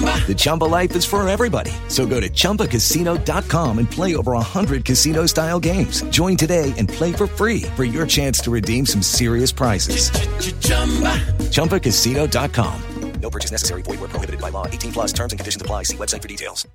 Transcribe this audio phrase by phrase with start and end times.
[0.00, 1.72] The Chumba life is for everybody.
[1.88, 6.02] So go to ChumbaCasino.com and play over 100 casino-style games.
[6.10, 10.10] Join today and play for free for your chance to redeem some serious prizes.
[11.50, 12.82] ChumbaCasino.com.
[13.20, 13.82] No purchase necessary.
[13.82, 14.66] Void where prohibited by law.
[14.66, 15.84] 18 plus terms and conditions apply.
[15.84, 16.66] See website for details.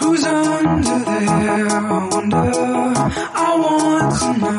[0.00, 1.68] Who's under there?
[1.68, 2.36] I wonder.
[2.36, 4.52] I want to know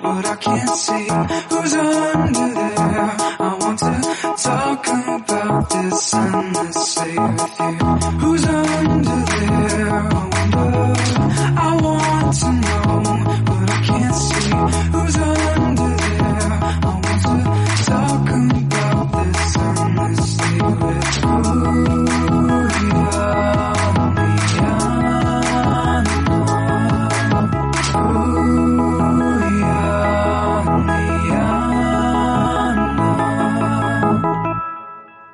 [0.00, 1.08] what I can't see.
[1.50, 3.16] Who's under there?
[3.40, 3.92] I want to
[4.42, 4.86] talk
[5.58, 5.74] with
[7.14, 7.20] you.
[8.20, 9.88] Who's under there?
[9.88, 10.68] I wonder.
[11.56, 12.82] I want to know
[13.48, 14.50] what I can't see.
[14.92, 16.52] Who's under there?
[16.62, 17.34] I want to
[17.84, 18.28] talk
[18.60, 21.07] about this endlessly you.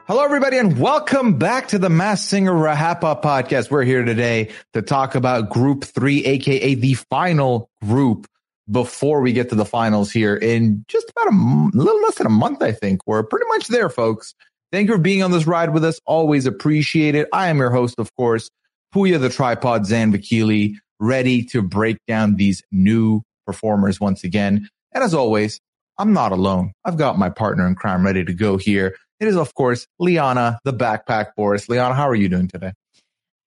[0.07, 3.71] Hello, everybody, and welcome back to the Masked Singer Rahapa podcast.
[3.71, 8.27] We're here today to talk about Group Three, aka the final group
[8.71, 12.27] before we get to the finals here in just about a m- little less than
[12.27, 13.01] a month, I think.
[13.07, 14.35] We're pretty much there, folks.
[14.73, 15.99] Thank you for being on this ride with us.
[16.05, 17.27] Always appreciate it.
[17.33, 18.51] I am your host, of course,
[18.95, 24.69] Puya the Tripod Zanvakili, ready to break down these new performers once again.
[24.93, 25.61] And as always,
[25.97, 26.73] I'm not alone.
[26.85, 28.97] I've got my partner in crime ready to go here.
[29.25, 31.67] It is, of course, Liana, the backpack Boris.
[31.71, 32.75] Liana, how are you doing today?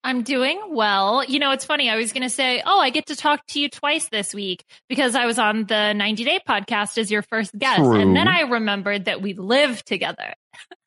[0.04, 1.24] I'm doing well.
[1.24, 1.88] You know, it's funny.
[1.88, 4.66] I was going to say, oh, I get to talk to you twice this week
[4.90, 7.78] because I was on the 90 Day podcast as your first guest.
[7.78, 8.02] True.
[8.02, 10.34] And then I remembered that we live together.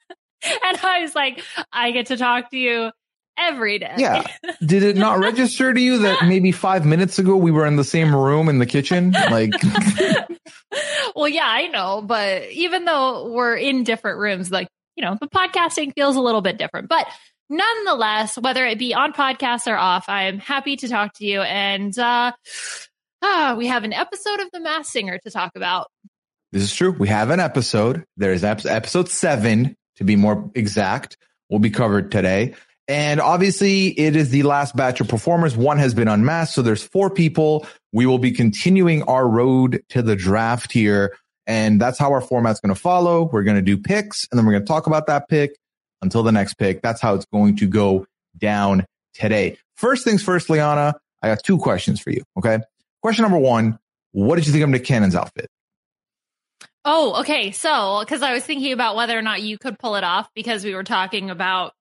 [0.43, 1.41] and I was like,
[1.73, 2.91] I get to talk to you
[3.39, 3.95] every day.
[3.97, 4.27] Yeah.
[4.65, 7.85] Did it not register to you that maybe five minutes ago we were in the
[7.85, 9.13] same room in the kitchen?
[9.13, 9.53] Like,
[11.15, 12.03] well, yeah, I know.
[12.03, 14.69] But even though we're in different rooms, like,
[15.01, 16.89] you know, the podcasting feels a little bit different.
[16.89, 17.07] But
[17.49, 21.41] nonetheless, whether it be on podcasts or off, I am happy to talk to you.
[21.41, 22.33] And uh,
[23.23, 25.89] ah, we have an episode of The Masked Singer to talk about.
[26.53, 26.91] this is true.
[26.91, 28.05] We have an episode.
[28.19, 31.17] There is episode seven, to be more exact,
[31.49, 32.55] will be covered today.
[32.87, 35.57] And obviously, it is the last batch of performers.
[35.57, 36.55] One has been unmasked.
[36.55, 37.67] So there's four people.
[37.93, 41.17] We will be continuing our road to the draft here.
[41.51, 43.25] And that's how our format's going to follow.
[43.25, 45.57] We're going to do picks and then we're going to talk about that pick
[46.01, 46.81] until the next pick.
[46.81, 48.07] That's how it's going to go
[48.39, 49.59] down today.
[49.75, 52.23] First things first, Liana, I got two questions for you.
[52.39, 52.61] Okay.
[53.03, 53.81] Question number one.
[54.13, 55.49] What did you think of Nick Cannon's outfit?
[56.85, 57.51] Oh, okay.
[57.51, 60.65] So, because I was thinking about whether or not you could pull it off because
[60.65, 61.73] we were talking about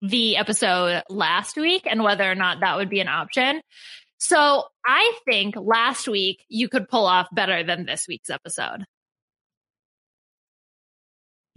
[0.00, 3.62] the episode last week and whether or not that would be an option.
[4.18, 8.84] So, I think last week you could pull off better than this week's episode.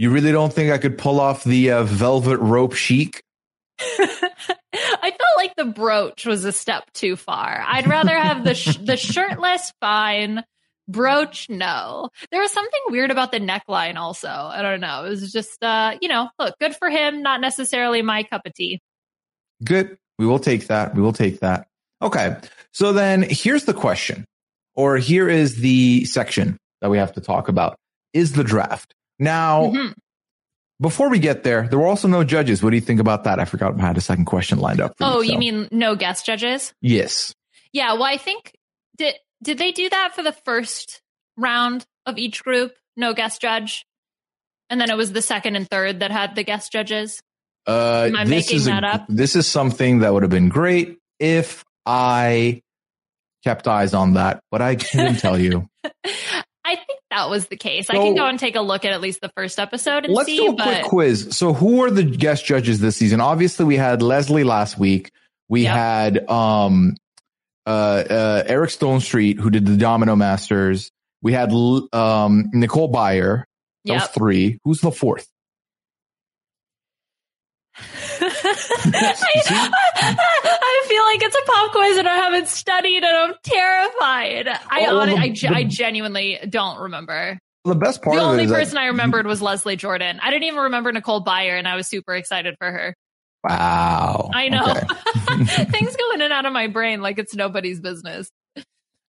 [0.01, 3.21] You really don't think I could pull off the uh, velvet rope chic?
[3.79, 7.63] I felt like the brooch was a step too far.
[7.67, 10.43] I'd rather have the sh- the shirtless fine
[10.87, 12.09] brooch no.
[12.31, 14.27] There was something weird about the neckline also.
[14.27, 15.05] I don't know.
[15.05, 18.55] It was just uh, you know, look, good for him, not necessarily my cup of
[18.55, 18.81] tea.
[19.63, 19.99] Good.
[20.17, 20.95] We will take that.
[20.95, 21.67] We will take that.
[22.01, 22.37] Okay.
[22.73, 24.25] So then here's the question,
[24.73, 27.77] or here is the section that we have to talk about
[28.13, 28.95] is the draft.
[29.21, 29.93] Now, Mhm.
[30.81, 32.63] before we get there, there were also no judges.
[32.63, 33.39] What do you think about that?
[33.39, 34.95] I forgot I had a second question lined up.
[34.99, 36.73] Oh, you, you mean no guest judges?
[36.81, 37.33] yes?
[37.71, 38.51] Yeah, well, I think
[38.97, 41.01] did did they do that for the first
[41.37, 42.73] round of each group?
[42.97, 43.85] No guest judge,
[44.69, 47.21] and then it was the second and third that had the guest judges.
[47.67, 49.05] Uh, Am I this making is a- that up?
[49.07, 52.61] This is something that would have been great if I
[53.43, 55.67] kept eyes on that, but I couldn't tell you.
[56.65, 57.89] I think that was the case.
[57.89, 60.27] I can go and take a look at at least the first episode and Let's
[60.27, 60.37] see.
[60.37, 61.37] do a but quick quiz.
[61.37, 63.19] So, who are the guest judges this season?
[63.21, 65.11] Obviously, we had Leslie last week.
[65.49, 65.75] We Yep.
[65.75, 66.95] had um,
[67.67, 70.89] uh, uh, Eric Stonestreet, who did the Domino Masters.
[71.21, 73.43] We had um, Nicole Byer.
[73.85, 74.57] That was three.
[74.63, 75.27] Who's the fourth?
[78.21, 80.15] I,
[81.11, 84.47] like it's a pop quiz and I haven't studied and I'm terrified.
[84.69, 87.37] I well, hon- the- I, ge- the- I genuinely don't remember.
[87.65, 90.19] the best part The of it only is that- person I remembered was Leslie Jordan.
[90.21, 92.95] I didn't even remember Nicole Byer and I was super excited for her.
[93.43, 94.29] wow.
[94.33, 94.63] I know.
[94.71, 95.65] Okay.
[95.65, 98.29] Things go in and out of my brain like it's nobody's business.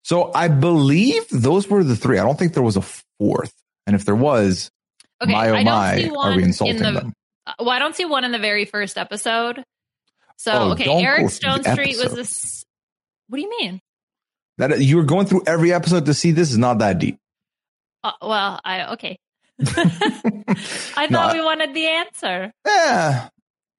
[0.05, 2.19] So I believe those were the three.
[2.19, 2.83] I don't think there was a
[3.19, 3.53] fourth.
[3.87, 4.71] And if there was,
[5.23, 7.13] Okay, my oh my, are we in insulting the them?
[7.47, 9.63] Uh, well, I don't see one in the very first episode.
[10.41, 12.65] So, Oh, okay, Eric Stonestreet was this.
[13.29, 13.79] What do you mean?
[14.57, 17.19] That you were going through every episode to see this is not that deep.
[18.03, 19.19] Uh, well, I okay.
[19.61, 22.53] I No, thought we wanted the answer.
[22.67, 23.29] Eh,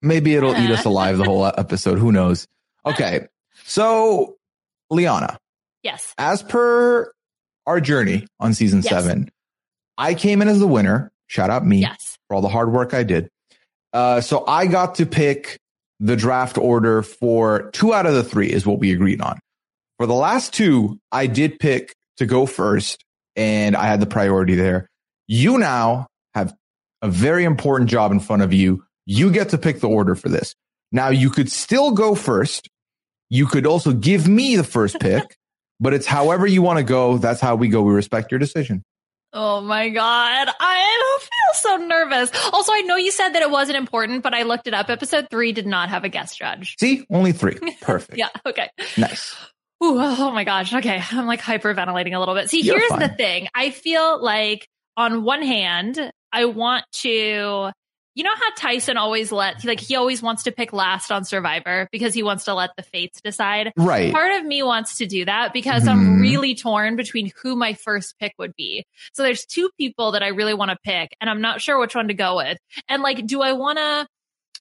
[0.02, 1.98] maybe it'll eat us alive the whole episode.
[1.98, 2.46] Who knows?
[2.86, 3.26] Okay.
[3.64, 4.36] So,
[4.88, 5.38] Liana,
[5.82, 6.14] Yes.
[6.16, 7.12] as per
[7.66, 8.88] our journey on season Yes.
[8.90, 9.32] seven,
[9.98, 11.10] I came in as the winner.
[11.26, 12.18] Shout out me Yes.
[12.28, 13.30] for all the hard work I did.
[13.92, 15.58] Uh, so I got to pick
[16.02, 19.38] the draft order for two out of the three is what we agreed on.
[19.98, 23.04] For the last two, I did pick to go first
[23.36, 24.88] and I had the priority there.
[25.28, 26.52] You now have
[27.02, 28.84] a very important job in front of you.
[29.06, 30.56] You get to pick the order for this.
[30.90, 32.68] Now you could still go first.
[33.30, 35.36] You could also give me the first pick,
[35.80, 37.16] but it's however you want to go.
[37.16, 37.80] That's how we go.
[37.80, 38.82] We respect your decision.
[39.34, 42.30] Oh my god, I feel so nervous.
[42.52, 44.90] Also, I know you said that it wasn't important, but I looked it up.
[44.90, 46.76] Episode three did not have a guest judge.
[46.78, 47.58] See, only three.
[47.80, 48.18] Perfect.
[48.18, 48.28] Yeah.
[48.44, 48.68] Okay.
[48.98, 49.34] Nice.
[49.82, 50.74] Ooh, oh my gosh.
[50.74, 51.02] Okay.
[51.12, 52.50] I'm like hyperventilating a little bit.
[52.50, 53.00] See, You're here's fine.
[53.00, 53.48] the thing.
[53.54, 55.98] I feel like on one hand,
[56.30, 57.72] I want to,
[58.14, 61.88] you know how Tyson always let, like, he always wants to pick last on Survivor
[61.90, 63.72] because he wants to let the fates decide.
[63.76, 64.12] Right.
[64.12, 66.20] Part of me wants to do that because I'm Mhm.
[66.20, 68.84] really torn between who my first pick would be.
[69.14, 71.94] So there's two people that I really want to pick and I'm not sure which
[71.94, 72.58] one to go with.
[72.88, 74.06] And like, do I want to,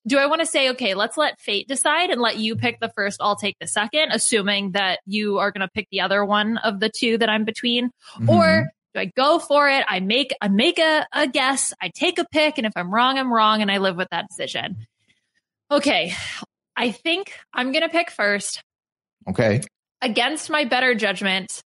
[0.07, 2.91] do I want to say, okay, let's let fate decide and let you pick the
[2.95, 6.57] first, I'll take the second, assuming that you are going to pick the other one
[6.57, 7.91] of the two that I'm between?
[8.17, 8.29] Mhm.
[8.29, 9.85] Or do I go for it?
[9.87, 13.17] I make, I make a, a guess, I take a pick, and if I'm wrong,
[13.17, 14.87] I'm wrong, and I live with that decision.
[15.69, 16.13] Okay.
[16.75, 18.61] I think I'm going to pick first
[19.29, 19.61] okay.
[20.01, 21.61] against my better judgment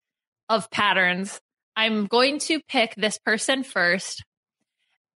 [0.49, 1.39] of patterns.
[1.75, 4.23] I'm going to pick this person first.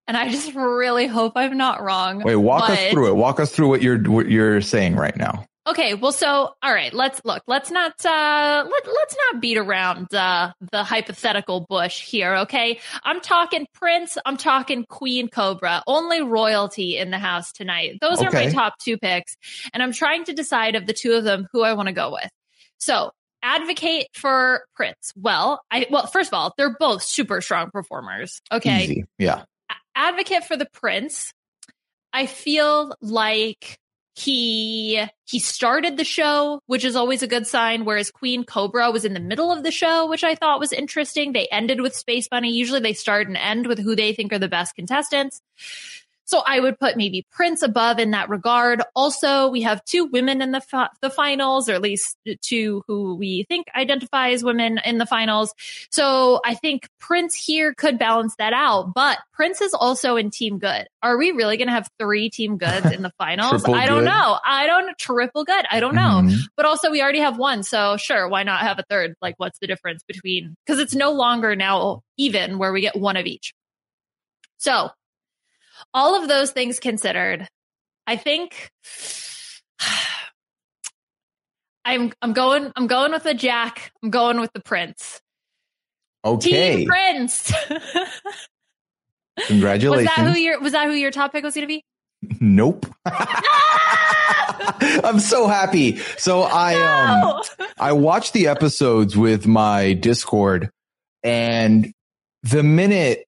[0.07, 2.23] And I just really hope I'm not wrong.
[2.23, 3.15] Wait, walk us through it.
[3.15, 5.45] Walk us through what you're what you're saying right now.
[5.67, 7.43] Okay, well, so all right, let's look.
[7.45, 12.37] Let's not uh, let let's not beat around uh, the hypothetical bush here.
[12.37, 14.17] Okay, I'm talking Prince.
[14.25, 15.83] I'm talking Queen Cobra.
[15.85, 17.97] Only royalty in the house tonight.
[17.99, 19.35] Those are my top two picks,
[19.73, 22.13] and I'm trying to decide of the two of them who I want to go
[22.13, 22.29] with.
[22.77, 23.11] So
[23.43, 25.11] advocate for Prince.
[25.17, 28.41] Well, I well first of all, they're both super strong performers.
[28.49, 29.05] Okay, Easy.
[29.17, 29.43] Yeah.
[29.95, 31.33] advocate for the prince
[32.13, 33.79] i feel like
[34.17, 39.05] he he started the show which is always a good sign whereas queen cobra was
[39.05, 41.33] in the middle of the show which i thought was interesting.
[41.33, 42.51] They ended with space bunny.
[42.51, 45.41] Usually they start and end with who they think are the best contestants
[46.27, 48.83] so I would put maybe Prince above in that regard.
[48.97, 53.15] Also, we have two women in the fi- the finals, or at least two who
[53.15, 55.53] we think identify as women in the finals.
[55.89, 58.93] So I think Prince here could balance that out.
[58.93, 60.87] But Prince is also in Team Good.
[61.01, 63.63] Are we really going to have three Team Goods in the finals?
[63.63, 64.09] I don't good?
[64.09, 64.37] know.
[64.45, 65.65] I don't triple good.
[65.71, 66.21] I don't know.
[66.25, 66.39] Mhm.
[66.57, 67.63] But also, we already have one.
[67.63, 69.15] So sure, why not have a third?
[69.21, 70.55] Like, what's the difference between?
[70.65, 73.53] Because it's no longer now even where we get one of each.
[74.57, 74.89] So
[75.93, 77.47] all of those things considered,
[78.05, 78.71] I think
[81.85, 83.91] I'm I'm going I'm going with the Jack.
[84.03, 85.21] I'm going with the Prince.
[86.25, 86.77] Okay.
[86.77, 87.53] Team Prince.
[87.69, 90.15] was Congratulations.
[90.15, 91.83] that who your was that who your top pick was going to be?
[92.41, 92.85] nope.
[95.03, 95.97] I'm so happy.
[96.17, 97.41] So I um
[97.79, 100.71] I watched the episodes with my Discord
[101.23, 101.93] and
[102.43, 103.25] the minute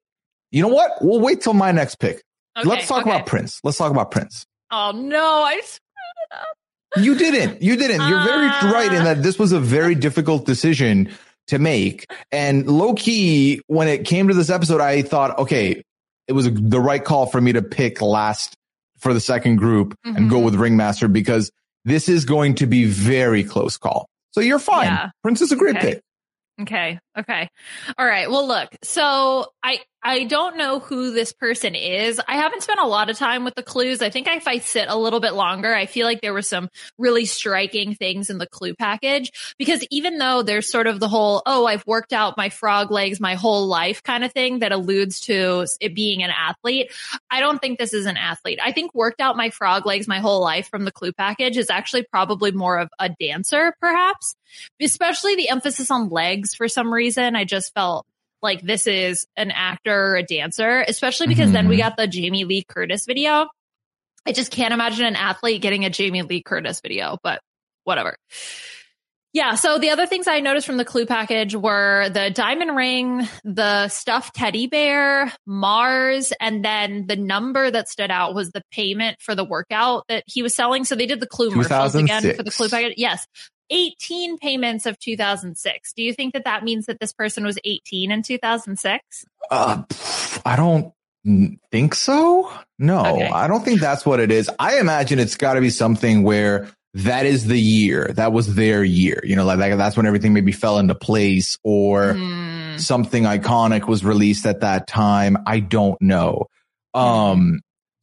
[0.52, 0.92] you know what?
[1.02, 2.24] We'll wait till my next pick.
[2.60, 3.12] Okay, Let's talk okay.
[3.12, 3.60] about Prince.
[3.64, 4.46] Let's talk about Prince.
[4.72, 7.04] Oh no, I screwed up.
[7.04, 7.62] You didn't.
[7.62, 8.08] You didn't.
[8.08, 8.72] You're very Ah.
[8.74, 11.12] right in that this was a very difficult decision
[11.48, 12.06] to make.
[12.32, 15.82] And low key, when it came to this episode, I thought, okay,
[16.28, 18.56] it was the right call for me to pick last
[19.00, 20.46] for the second group and go Mhm.
[20.46, 21.52] with Ringmaster because
[21.86, 24.08] this is going to be very close call.
[24.32, 24.88] So you're fine.
[24.88, 25.10] Yeah.
[25.24, 25.94] Prince is a great Okay.
[25.96, 26.02] pick.
[26.62, 27.00] Okay.
[27.18, 27.50] Okay.
[27.98, 28.30] All right.
[28.30, 28.70] Well, look.
[28.84, 32.22] So I I don't know who this person is.
[32.26, 34.02] I haven't spent a lot of time with the clues.
[34.02, 36.70] I think if I sit a little bit longer, I feel like there were some
[36.98, 41.42] really striking things in the clue package because even though there's sort of the whole,
[41.46, 45.20] oh, I've worked out my frog legs my whole life kind of thing that alludes
[45.22, 46.92] to it being an athlete,
[47.30, 48.60] I don't think this is an athlete.
[48.64, 51.70] I think worked out my frog legs my whole life from the clue package is
[51.70, 54.36] actually probably more of a dancer, perhaps,
[54.82, 57.36] especially the emphasis on legs for some reason.
[57.36, 58.06] I just felt
[58.42, 61.54] like this is an actor or a dancer, especially because mm-hmm.
[61.54, 61.90] then we mm-hmm.
[61.90, 63.48] got the Jamie Lee Curtis video.
[64.26, 67.42] I just can't imagine an athlete getting a Jamie Lee Curtis video, but
[67.84, 68.16] whatever.
[69.32, 69.56] Yeah.
[69.56, 73.88] So the other things I noticed from the clue package were the diamond ring, the
[73.88, 79.36] stuffed teddy bear, Mars, and then the number that stood out was the payment for
[79.36, 80.84] the workout that he was selling.
[80.84, 82.96] So they did the clue again for the clue package.
[82.98, 83.28] Yes.
[83.70, 85.94] 18 payments of 2006.
[85.94, 89.26] Do you think that that means that this person was 18 in 2006?
[89.52, 89.84] Uh,
[90.46, 90.94] I don't
[91.72, 92.52] think so.
[92.78, 93.30] No, okay.
[93.30, 94.50] I don't think that's what it is.
[94.58, 98.84] I imagine it's got to be something where that is the year that was their
[98.84, 99.22] year.
[99.24, 102.80] You know, like, like that's when everything maybe fell into place or mm.
[102.80, 105.38] something iconic was released at that time.
[105.46, 106.48] I don't know.
[106.94, 107.60] Um,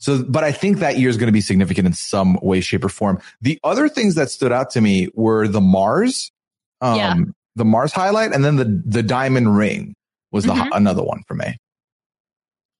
[0.07, 2.85] so, but I think that year is going to be significant in some way, shape,
[2.85, 3.21] or form.
[3.41, 6.31] The other things that stood out to me were the Mars,
[6.81, 7.15] um, yeah.
[7.57, 9.95] the Mars highlight, and then the the diamond ring
[10.31, 10.69] was the mm-hmm.
[10.71, 11.57] another one for me.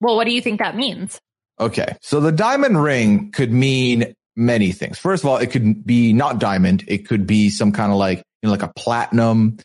[0.01, 1.19] Well, what do you think that means?
[1.59, 4.97] Okay, so the diamond ring could mean many things.
[4.97, 8.19] First of all, it could be not diamond; it could be some kind of like
[8.19, 9.59] you know, like a platinum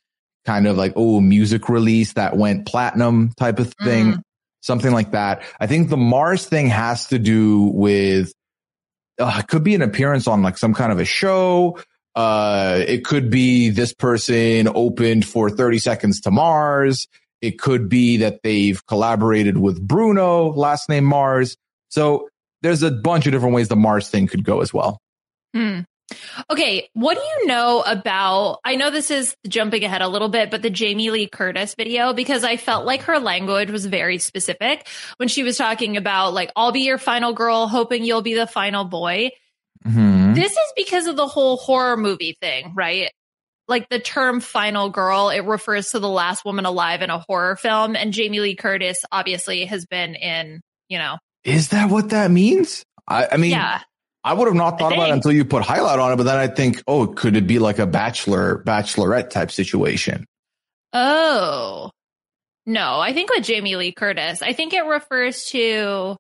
[0.48, 4.13] kind of like oh music release that went platinum type of thing.
[4.13, 4.22] Mm
[4.62, 5.44] something like that.
[5.60, 8.34] I think the Mars thing has to do with,
[9.20, 11.80] uh, it could be an appearance on like some kind of a show.
[12.15, 17.08] Uh, it could be this person opened for 30 seconds to Mars.
[17.41, 21.58] It could be that they've collaborated with Bruno, last name Mars.
[21.89, 22.30] So
[22.62, 25.01] there's a bunch of different ways the Mars thing could go as well.
[25.53, 25.82] Hmm.
[26.50, 28.60] Okay, what do you know about?
[28.63, 32.13] I know this is jumping ahead a little bit, but the Jamie Lee Curtis video,
[32.13, 34.88] because I felt like her language was very specific
[35.18, 38.48] when she was talking about, like, I'll be your final girl, hoping you'll be the
[38.48, 39.32] final boy.
[39.86, 40.34] Mm-hmm.
[40.34, 43.10] This is because of the whole horror movie thing, right?
[43.68, 47.56] Like the term final girl, it refers to the last woman alive in a horror
[47.56, 47.96] film.
[47.96, 51.18] And Jamie Lee Curtis obviously has been in, you know.
[51.44, 52.84] Is that what that means?
[53.08, 53.82] I, I mean, yeah.
[54.23, 56.37] I would have not thought about it until you put highlight on it, but then
[56.37, 60.25] I think, oh, could it be like a bachelor, bachelorette type situation?
[60.93, 61.89] Oh,
[62.65, 66.17] no, I think with Jamie Lee Curtis, I think it refers to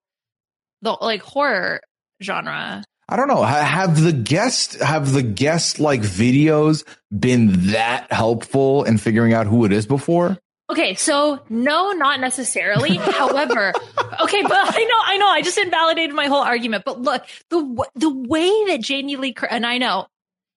[0.81, 1.81] the like horror
[2.23, 2.83] genre.
[3.07, 3.43] I don't know.
[3.43, 6.85] Have the guest, have the guest like videos
[7.17, 10.39] been that helpful in figuring out who it is before?
[10.71, 12.95] Okay, so no, not necessarily.
[12.97, 13.73] However,
[14.21, 16.85] okay, but I know, I know, I just invalidated my whole argument.
[16.85, 20.07] But look, the the way that Jamie Lee and I know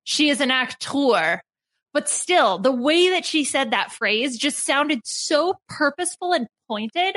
[0.05, 1.43] she is an actor,
[1.93, 7.17] but still, the way that she said that phrase just sounded so purposeful and pointed.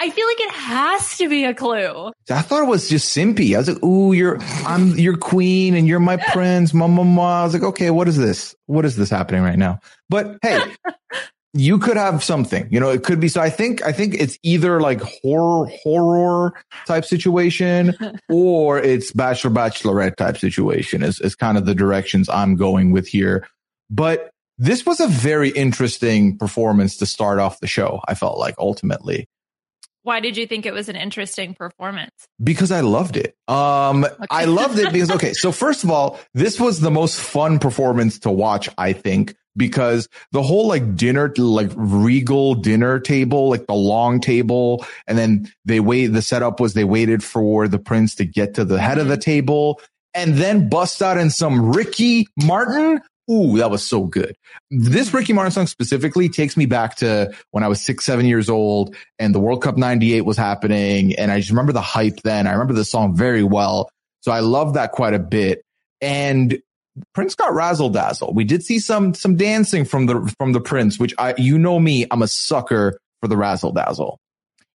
[0.00, 2.12] I feel like it has to be a clue.
[2.30, 3.56] I thought it was just simpy.
[3.56, 7.20] I was like, "Ooh, you're I'm your queen and you're my prince." Mama, mama.
[7.20, 8.54] I was like, "Okay, what is this?
[8.66, 10.60] What is this happening right now?" But hey,
[11.54, 13.28] you could have something, you know, it could be.
[13.28, 16.54] So I think, I think it's either like horror, horror
[16.86, 17.94] type situation
[18.28, 23.08] or it's bachelor, bachelorette type situation is, is kind of the directions I'm going with
[23.08, 23.48] here.
[23.90, 28.00] But this was a very interesting performance to start off the show.
[28.06, 29.28] I felt like ultimately.
[30.02, 32.12] Why did you think it was an interesting performance?
[32.42, 33.36] Because I loved it.
[33.46, 34.16] Um, okay.
[34.30, 35.32] I loved it because, okay.
[35.32, 40.08] So first of all, this was the most fun performance to watch, I think, because
[40.32, 44.86] the whole like dinner, like regal dinner table, like the long table.
[45.06, 48.64] And then they wait, the setup was they waited for the prince to get to
[48.64, 49.80] the head of the table
[50.14, 53.00] and then bust out in some Ricky Martin.
[53.30, 54.34] Ooh, that was so good.
[54.70, 58.48] This Ricky Martin song specifically takes me back to when I was six, seven years
[58.48, 61.14] old and the World Cup 98 was happening.
[61.16, 62.46] And I just remember the hype then.
[62.46, 63.90] I remember the song very well.
[64.22, 65.62] So I love that quite a bit.
[66.00, 66.58] And
[67.14, 68.32] Prince got razzle dazzle.
[68.34, 71.78] We did see some some dancing from the from the Prince, which I you know
[71.78, 74.18] me, I'm a sucker for the razzle dazzle.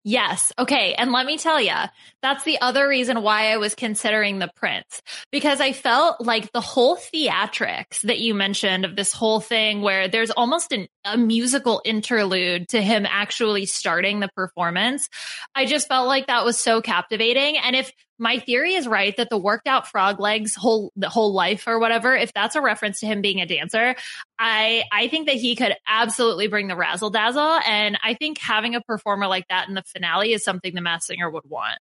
[0.03, 0.51] Yes.
[0.59, 0.95] Okay.
[0.95, 1.75] And let me tell you,
[2.23, 6.63] that's the other reason why I was considering the Prince because I felt like the
[6.63, 11.83] whole theatrics that you mentioned of this whole thing where there's almost an, a musical
[11.85, 15.07] interlude to him actually starting the performance.
[15.55, 17.59] I just felt like that was so captivating.
[17.59, 21.33] And if my theory is right that the worked out frog legs whole the whole
[21.33, 23.97] life or whatever, if that's a reference to him being a dancer,
[24.39, 27.59] I I think that he could absolutely bring the razzle dazzle.
[27.67, 31.07] And I think having a performer like that in the finale is something the Masked
[31.07, 31.79] Singer would want.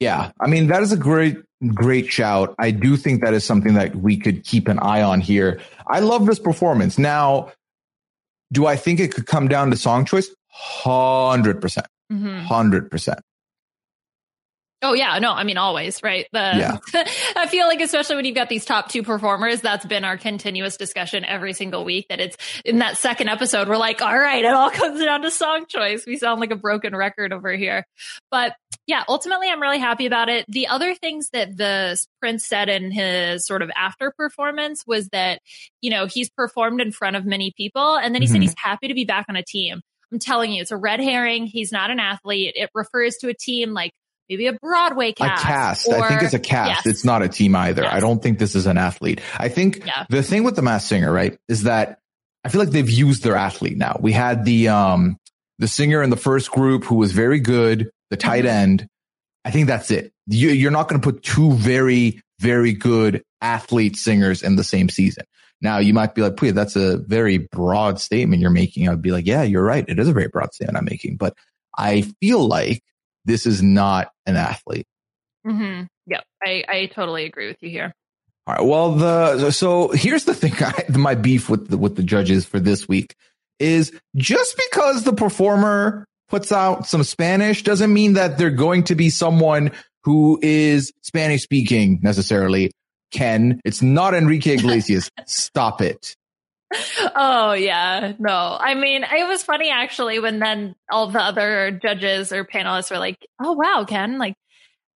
[0.00, 1.36] Yeah, I mean that is a great
[1.72, 2.54] great shout.
[2.58, 5.60] I do think that is something that we could keep an eye on here.
[5.86, 6.98] I love this performance.
[6.98, 7.52] Now,
[8.52, 10.30] do I think it could come down to song choice?
[10.84, 11.60] 100%.
[11.60, 12.46] percent Mhm.
[12.46, 13.20] 100%.
[14.84, 16.26] Oh yeah, no, I mean always, right?
[16.32, 16.76] The, Yeah.
[17.36, 20.76] I feel like especially when you've got these top two performers, that's been our continuous
[20.76, 22.06] discussion every single week.
[22.08, 25.30] That it's in that second episode, we're like, all right, it all comes down to
[25.30, 26.04] song choice.
[26.06, 27.86] We sound like a broken record over here,
[28.30, 28.54] but
[28.86, 30.44] yeah, ultimately, I'm really happy about it.
[30.46, 35.40] The other things that the Prince said in his sort of after performance was that
[35.80, 38.42] you know he's performed in front of many people, and then he said Mhm.
[38.42, 39.80] he's happy to be back on a team.
[40.12, 41.46] I'm telling you, it's a red herring.
[41.46, 42.52] He's not an athlete.
[42.56, 43.90] It refers to a team like
[44.28, 45.42] maybe a Broadway cast.
[45.42, 45.88] a cast.
[45.90, 46.86] I think it's a cast.
[46.86, 46.86] Yes.
[46.86, 47.82] It's not a team either.
[47.82, 47.92] Yes.
[47.92, 49.20] I don't think this is an athlete.
[49.36, 50.06] I think Yeah.
[50.08, 51.98] the thing with the Masked Singer, right, is that
[52.44, 53.98] I feel like they've used their athlete now.
[54.00, 55.16] We had the um
[55.58, 58.48] the singer in the first group who was very good, the tight Mhm.
[58.48, 58.86] end.
[59.44, 60.12] I think that's it.
[60.26, 64.88] You, you're not going to put two very very good athlete singers in the same
[64.88, 65.24] season.
[65.62, 69.12] Now you might be like, "Pooh, that's a very broad statement you're making." I'd be
[69.12, 69.84] like, "Yeah, you're right.
[69.86, 71.34] It is a very broad statement I'm making." But
[71.78, 72.82] I feel like
[73.24, 74.86] this is not an athlete.
[75.46, 75.84] Mm-hmm.
[76.06, 77.92] Yep, I, I totally agree with you here.
[78.46, 78.64] All right.
[78.64, 80.52] Well, the so here's the thing.
[80.60, 83.14] I, my beef with the, with the judges for this week
[83.58, 88.94] is just because the performer puts out some Spanish doesn't mean that they're going to
[88.94, 89.70] be someone
[90.02, 92.70] who is Spanish speaking necessarily.
[93.10, 95.10] Ken, it's not Enrique Iglesias.
[95.26, 96.16] Stop it.
[97.16, 98.56] Oh yeah, no.
[98.60, 102.98] I mean, it was funny actually when then all the other judges or panelists were
[102.98, 104.34] like, "Oh wow, Ken, like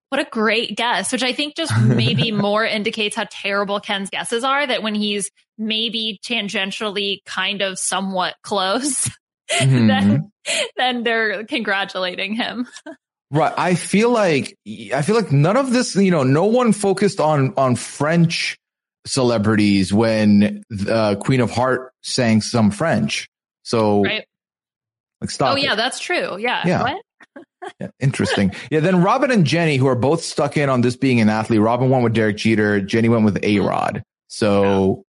[0.08, 4.42] what a great guess," which I think just maybe more indicates how terrible Ken's guesses
[4.44, 4.66] are.
[4.66, 9.08] That when he's maybe tangentially kind of somewhat close,
[9.60, 9.86] Mhm.
[9.88, 10.32] then
[10.76, 12.66] then they're congratulating him.
[13.30, 13.52] Right.
[13.56, 14.56] I feel like
[14.94, 18.58] I feel like none of this, you know, no one focused on on French
[19.06, 23.28] celebrities when the Queen of Heart sang some French.
[23.62, 24.24] So Right.
[25.20, 25.52] like stop.
[25.52, 25.64] oh it.
[25.64, 26.38] yeah, that's true.
[26.38, 26.62] Yeah.
[26.66, 26.82] Yeah.
[26.82, 27.02] What?
[27.80, 28.52] Yeah, interesting.
[28.70, 31.60] yeah, then Robin and Jenny, who are both stuck in on this being an athlete.
[31.60, 32.80] Robin went with Derek Jeter.
[32.80, 33.60] Jenny went with mm-hmm.
[33.60, 34.02] A Rod.
[34.28, 35.04] So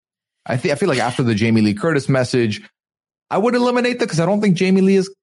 [0.46, 2.62] I think I feel like after the Jamie Lee Curtis message,
[3.30, 5.14] I would eliminate that because I don't think Jamie Lee is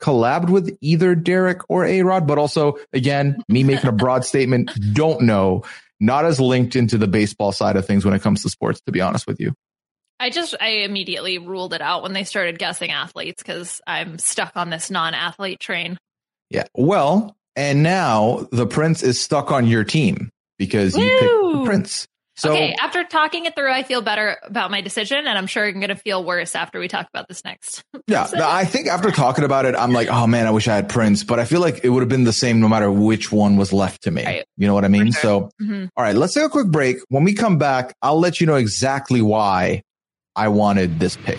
[0.00, 2.26] collabed with either Derek or A Rod.
[2.26, 5.64] But also, again, me making a broad statement, don't know.
[6.00, 8.92] Not as linked into the baseball side of things when it comes to sports, to
[8.92, 9.54] be honest with you.
[10.20, 14.56] I just I immediately ruled it out when they started guessing athletes because I'm stuck
[14.56, 15.96] on this non-athlete train.
[16.50, 16.64] Yeah.
[16.74, 22.08] Well, and now the prince is stuck on your team because you picked the prince.
[22.38, 25.66] So okay, after talking it through, I feel better about my decision, and I'm sure
[25.66, 27.82] I'm going to feel worse after we talk about this next.
[28.06, 30.76] yeah, So- I think after talking about it, I'm like, oh man, I wish I
[30.76, 33.32] had Prince, but I feel like it would have been the same no matter which
[33.32, 34.24] one was left to me.
[34.24, 34.44] Right.
[34.56, 35.10] You know what I mean?
[35.12, 35.20] sure.
[35.20, 35.88] So, Mhm.
[35.96, 36.98] all right, let's take a quick break.
[37.08, 39.82] When we come back, I'll let you know exactly why
[40.36, 41.38] I wanted this pick.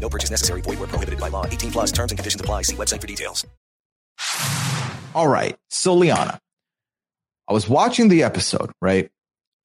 [0.00, 0.62] No purchase necessary.
[0.62, 1.44] Void where prohibited by law.
[1.44, 2.62] 18 plus terms and conditions apply.
[2.62, 3.46] See website for details.
[5.14, 5.56] All right.
[5.68, 6.38] So, Liana,
[7.48, 9.10] I was watching the episode, right?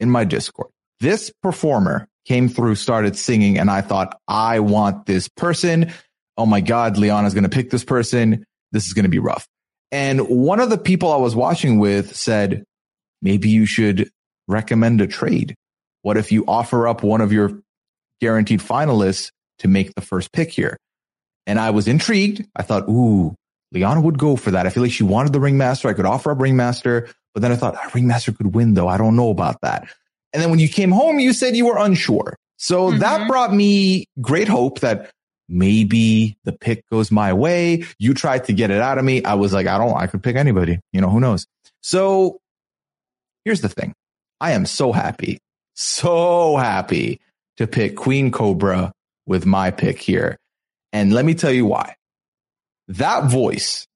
[0.04, 0.70] in my Discord.
[1.00, 5.92] This performer came through, started singing, and I thought, I want this person.
[6.38, 8.46] Oh my God, Liana's going to pick this person.
[8.72, 9.48] This is going to be rough.
[9.92, 12.64] And one of the people I was watching with said,
[13.22, 14.10] maybe you should
[14.48, 15.56] recommend a trade.
[16.02, 17.62] What if you offer up one of your
[18.20, 19.32] guaranteed finalists
[19.64, 20.78] to make the first pick here?
[21.48, 22.46] And I was intrigued.
[22.56, 23.36] I thought, ooh,
[23.74, 24.66] Liana would go for that.
[24.66, 25.90] I feel like she wanted the ringmaster.
[25.90, 28.88] I could offer up ringmaster, but then I thought ah, ringmaster could win though.
[28.88, 29.88] I don't know about that.
[30.32, 32.36] And then when you came home, you said you were unsure.
[32.58, 33.00] So mm-hmm.
[33.00, 35.12] that brought me great hope that
[35.50, 37.86] maybe the pick goes my way.
[38.00, 39.24] You tried to get it out of me.
[39.24, 41.46] I was like, I don't, I could pick anybody, you know, who knows?
[41.82, 42.40] So
[43.44, 43.94] here's the thing.
[44.40, 45.40] I am so happy,
[45.74, 47.20] so happy
[47.58, 48.92] to pick Queen Cobra
[49.26, 50.38] with my pick here.
[50.92, 51.96] And let me tell you why.
[52.90, 53.88] That voice,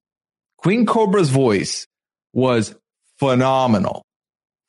[0.57, 1.87] Queen Cobra's voice
[2.33, 2.75] was
[3.19, 4.03] phenomenal.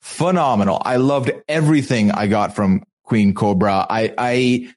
[0.01, 0.81] Phenomenal.
[0.85, 3.87] I loved everything I got from Queen Cobra.
[3.89, 4.75] I, I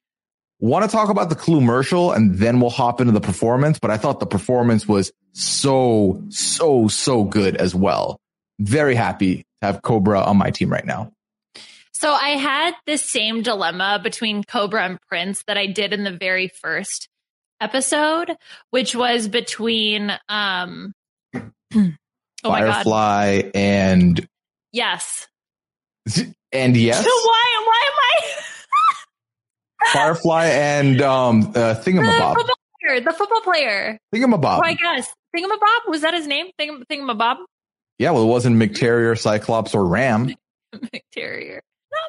[0.59, 3.97] want to talk about the commercial and then we'll hop into the performance, but I
[3.97, 8.19] thought the performance was so, so, so good as well.
[8.59, 11.11] Very happy to have Cobra on my team right now.
[11.93, 16.17] So I had this same dilemma between Cobra and Prince that I did in the
[16.17, 17.10] very first
[17.60, 18.36] episode,
[18.71, 20.93] which was between um
[21.36, 21.91] oh
[22.43, 24.27] Firefly and
[24.71, 25.27] Yes.
[26.51, 27.04] And yes.
[27.04, 28.32] So why why am I
[29.93, 32.36] Firefly and um uh, Thingamabob.
[32.36, 33.01] The football player.
[33.01, 33.99] The football player.
[34.13, 34.58] Thingamabob.
[34.58, 35.13] Oh, I guess.
[35.36, 35.89] Thingamabob?
[35.89, 36.47] Was that his name?
[36.58, 37.38] Thing, Thingamabob?
[37.97, 40.34] Yeah, well, it wasn't McTerrier, Cyclops, or Ram.
[40.75, 41.60] McTerrier.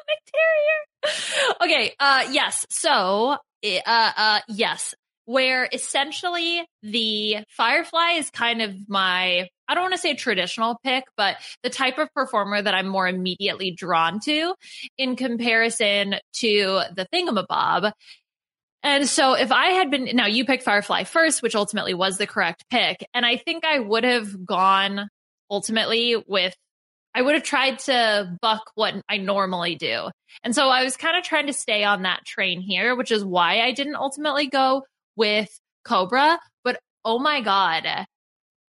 [1.05, 1.65] Not McTerrier.
[1.65, 1.93] Okay.
[1.99, 2.65] Uh, yes.
[2.69, 4.93] So, uh, uh, yes,
[5.25, 11.05] where essentially the Firefly is kind of my I don't want to say traditional pick,
[11.15, 14.53] but the type of performer that I'm more immediately drawn to
[14.97, 17.93] in comparison to the thingamabob.
[18.83, 22.27] And so if I had been, now you picked Firefly first, which ultimately was the
[22.27, 23.07] correct pick.
[23.13, 25.07] And I think I would have gone
[25.49, 26.53] ultimately with,
[27.15, 30.09] I would have tried to buck what I normally do.
[30.43, 33.23] And so I was kind of trying to stay on that train here, which is
[33.23, 34.83] why I didn't ultimately go
[35.15, 35.49] with
[35.85, 36.39] Cobra.
[36.63, 37.85] But oh my God,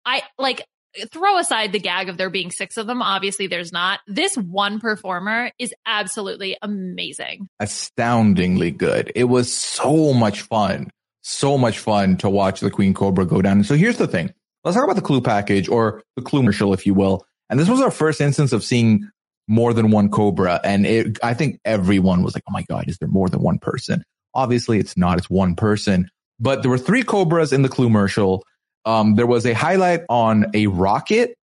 [0.05, 0.65] I like,
[1.11, 3.01] throw aside the gag of there being six of them.
[3.01, 3.99] Obviously, there's not.
[4.07, 7.47] This one performer is absolutely amazing.
[7.59, 9.11] Astoundingly good.
[9.15, 10.89] It was so much fun.
[11.21, 13.57] So much fun to watch the Queen Cobra go down.
[13.57, 14.33] And so here's the thing.
[14.63, 17.25] Let's talk about the clue package or the clue commercial, if you will.
[17.51, 19.11] And this was our first instance of seeing
[19.47, 20.61] more than one Cobra.
[20.63, 23.59] And it, I think everyone was like, Oh my God, is there more than one
[23.59, 24.03] person?
[24.33, 25.17] Obviously it's not.
[25.17, 26.09] It's one person,
[26.39, 28.43] but there were three Cobras in the commercial.
[28.85, 31.35] Um, there was a highlight on a rocket.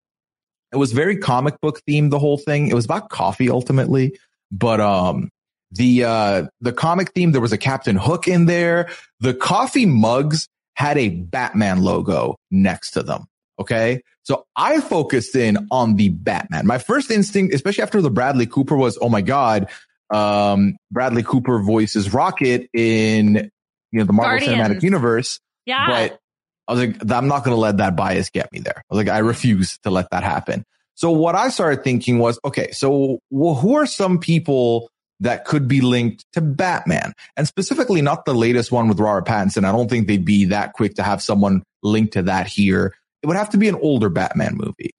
[0.72, 2.68] It was very comic book themed, the whole thing.
[2.68, 4.18] It was about coffee ultimately,
[4.50, 5.28] but, um,
[5.70, 8.88] the, uh, the comic theme, there was a Captain Hook in there.
[9.20, 13.26] The coffee mugs had a Batman logo next to them.
[13.58, 14.02] Okay.
[14.22, 16.66] So I focused in on the Batman.
[16.66, 19.68] My first instinct, especially after the Bradley Cooper was, oh my God,
[20.10, 23.50] um, Bradley Cooper voices Rocket in,
[23.92, 24.78] you know, the Marvel Guardians.
[24.78, 25.40] Cinematic Universe.
[25.66, 25.86] Yeah.
[25.88, 26.20] But
[26.68, 28.76] I was like, I'm not going to let that bias get me there.
[28.76, 30.64] I was like, I refuse to let that happen.
[30.94, 34.90] So what I started thinking was, okay, so well, who are some people
[35.20, 39.64] that could be linked to Batman and specifically not the latest one with Robert Pattinson.
[39.64, 42.94] I don't think they'd be that quick to have someone linked to that here.
[43.22, 44.90] It would have to be an older Batman movie.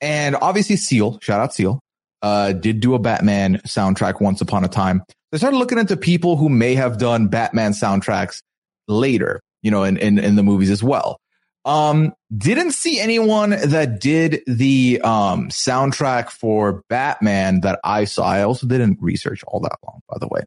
[0.00, 1.80] And obviously Seal, shout out Seal,
[2.22, 5.02] uh, did do a Batman soundtrack once upon a time.
[5.32, 8.40] I started looking into people who may have done Batman soundtracks
[8.88, 11.18] later you know, in, in, in the movies as well.
[11.64, 18.24] Um, didn't see anyone that did the um soundtrack for Batman that I saw.
[18.24, 20.42] I also didn't research all that long, by the way.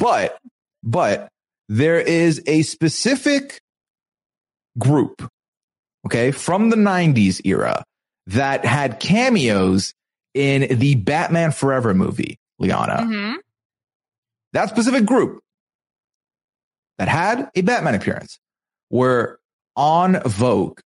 [0.00, 0.36] But
[0.82, 1.28] but
[1.68, 3.60] there is a specific
[4.76, 5.30] group,
[6.06, 7.84] okay, from the 90s era
[8.26, 9.94] that had cameos
[10.34, 12.98] in the Batman Forever movie, Liana.
[12.98, 13.36] Mm-hmm.
[14.52, 15.42] That specific group
[16.98, 18.38] that had a Batman appearance
[18.90, 19.40] were
[19.78, 20.80] En Vogue.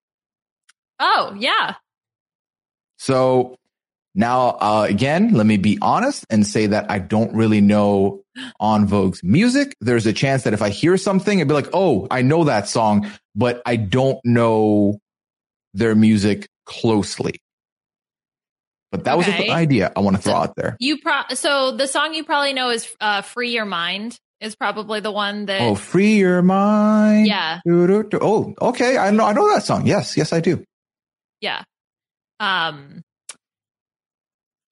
[1.01, 1.75] Oh, yeah.
[2.99, 3.59] So
[4.15, 8.23] now, uh, again, let me be honest and say that I don't really know
[8.61, 9.75] En Vogue's music.
[9.81, 12.69] There's a chance that if I hear something, it'd be like, oh, I know that
[12.69, 15.01] song, but I don't know
[15.75, 17.41] their music closely.
[18.91, 19.49] But that was Okay.
[19.49, 20.77] an idea I want to throw out there.
[20.79, 25.01] You pro- so the song you probably know is uh, "Free Your Mind" is probably
[25.01, 25.61] the one that.
[25.63, 27.27] Oh, free your mind.
[27.27, 27.61] Yeah.
[27.67, 28.97] Oh, okay.
[28.97, 29.25] I know.
[29.25, 29.87] I know that song.
[29.87, 30.17] Yes.
[30.17, 30.63] Yes, I do.
[31.41, 31.63] Yeah.
[32.39, 33.03] Um.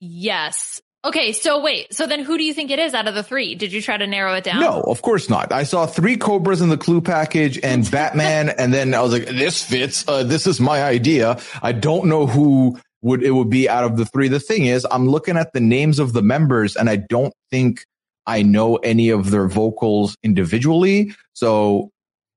[0.01, 0.81] Yes.
[1.05, 1.93] Okay, so wait.
[1.93, 3.57] So then who do you think it is out of the three?
[3.57, 4.61] Did you try to narrow it down?
[4.61, 5.51] No, of course not.
[5.53, 9.27] I saw three Cobras in the clue package and Batman, and then I was like,
[9.27, 10.07] this fits.
[10.07, 11.41] Uh, this is my idea.
[11.61, 14.29] I don't know who would it would be out of the three.
[14.29, 17.85] The thing is, I'm looking at the names of the members, and I don't think
[18.25, 21.17] I know any of their vocals individually.
[21.33, 21.91] So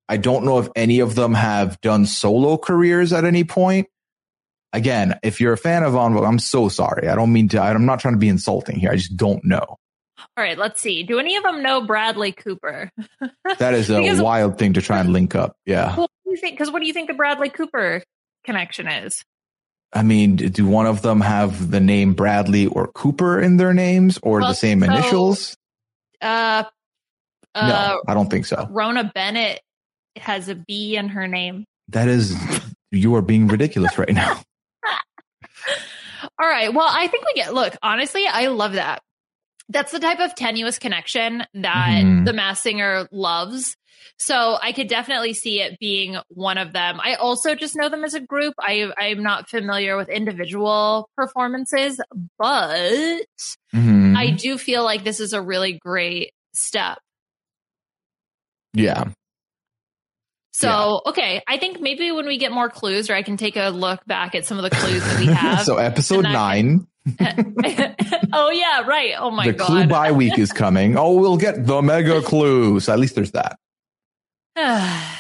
[0.10, 3.88] I don't know if any of them have done solo careers at any point
[4.76, 7.08] again, if you're a fan of On I'm so sorry.
[7.10, 8.92] I don't mean to, I'm not trying to be insulting here.
[8.92, 9.78] I just don't know.
[10.38, 11.04] All right, let's see.
[11.04, 12.90] Do any of them know Bradley Cooper?
[13.60, 15.56] That is a Because- wild thing to try and link up.
[15.66, 15.96] Yeah.
[15.96, 16.58] What do you think?
[16.58, 18.04] Because what do you think the Bradley Cooper
[18.44, 19.24] connection is?
[19.94, 24.20] I mean, do one of them have the name Bradley or Cooper in their names
[24.24, 25.56] or Well, the same so- initials?
[26.22, 26.64] Uh,
[27.54, 28.58] uh, no, I don't think so.
[28.66, 29.62] Rhona Bennett
[30.18, 31.66] has a B in her name.
[31.90, 32.36] That is,
[32.92, 34.42] you are being ridiculous right now.
[36.40, 36.74] All right.
[36.74, 39.02] Well, I think we get, look, honestly, I love that.
[39.70, 42.26] That's the type of tenuous connection that Mhm.
[42.26, 43.76] the Masked Singer loves.
[44.20, 47.00] So I could definitely see it being one of them.
[47.02, 48.54] I also just know them as a group.
[48.60, 52.00] I, I'm not familiar with individual performances,
[52.38, 53.26] but
[53.74, 54.16] Mhm.
[54.16, 57.00] I do feel like this is a really great step.
[58.74, 59.06] yeah.
[60.58, 61.42] So, okay.
[61.48, 64.36] I think maybe when we get more clues, or I can take a look back
[64.36, 65.64] at some of the clues that we have.
[65.64, 66.88] so episode nine,
[67.20, 68.82] oh, yeah.
[68.88, 69.16] Right.
[69.18, 69.68] Oh, my the God.
[69.68, 70.98] clue by week is coming.
[70.98, 72.80] Oh, we'll get the mega clue.
[72.80, 73.60] So at least there's that.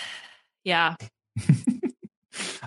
[0.64, 0.96] yeah.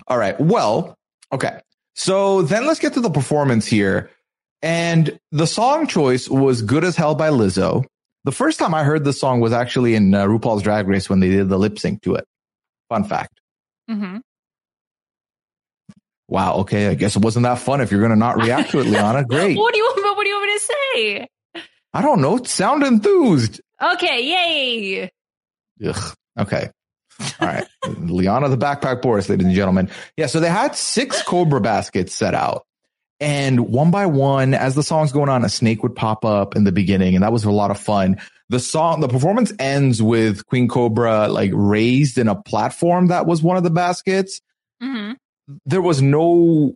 [0.06, 0.38] All right.
[0.38, 0.94] Well,
[1.32, 1.60] okay.
[1.94, 4.10] So then let's get to the performance here.
[4.60, 7.86] And the song choice was Good as Hell by Lizzo.
[8.24, 11.20] The first time I heard this song was actually in uh, RuPaul's Drag Race when
[11.20, 12.26] they did the lip sync to it.
[12.88, 13.40] Fun fact.
[13.88, 14.18] hmm
[16.30, 16.56] Wow.
[16.58, 16.88] Okay.
[16.88, 19.24] I guess it wasn't that fun if you're going to not react to it, Liana.
[19.28, 19.56] Great.
[19.56, 20.16] What do you want?
[20.16, 21.28] What do you want me to say?
[21.94, 22.42] I don't know.
[22.42, 23.60] Sound enthused.
[23.80, 25.10] Okay, yay!
[25.86, 26.14] Ugh.
[26.38, 26.70] Okay.
[27.40, 27.66] All right.
[27.98, 29.90] Liana the backpack Boris, ladies and gentlemen.
[30.16, 30.26] Yeah.
[30.26, 32.64] So they had six Cobra baskets set out.
[33.20, 36.64] And one by one, as the song's going on, a snake would pop up in
[36.64, 37.14] the beginning.
[37.16, 38.20] And that was a lot of fun.
[38.50, 43.42] The song, the performance ends with Queen Cobra like raised in a platform that was
[43.42, 44.40] one of the baskets.
[44.80, 45.12] hmm
[45.66, 46.74] There was no,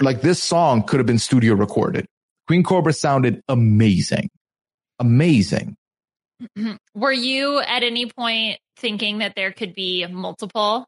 [0.00, 2.06] like this song could have been studio recorded.
[2.46, 4.28] Queen Cobra sounded amazing.
[4.98, 5.76] Amazing.
[6.94, 10.86] Were you at any point thinking that there could be multiple?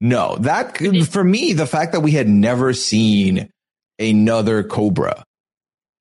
[0.00, 3.50] No, that for me, the fact that we had never seen
[3.98, 5.24] another Cobra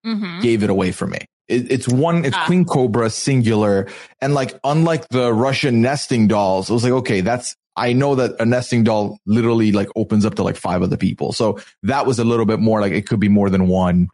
[0.03, 1.19] hmm gave it away for me.
[1.47, 2.45] It, it's one, it's Ah.
[2.45, 3.87] Queen Cobra singular.
[4.21, 8.39] And like, unlike the Russian nesting dolls, it was like, okay, that's, I know that
[8.39, 11.33] a nesting doll literally like opens up to like five other people.
[11.33, 14.07] So that was a little bit more like it could be more than one,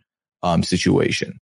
[0.43, 1.39] um, situation.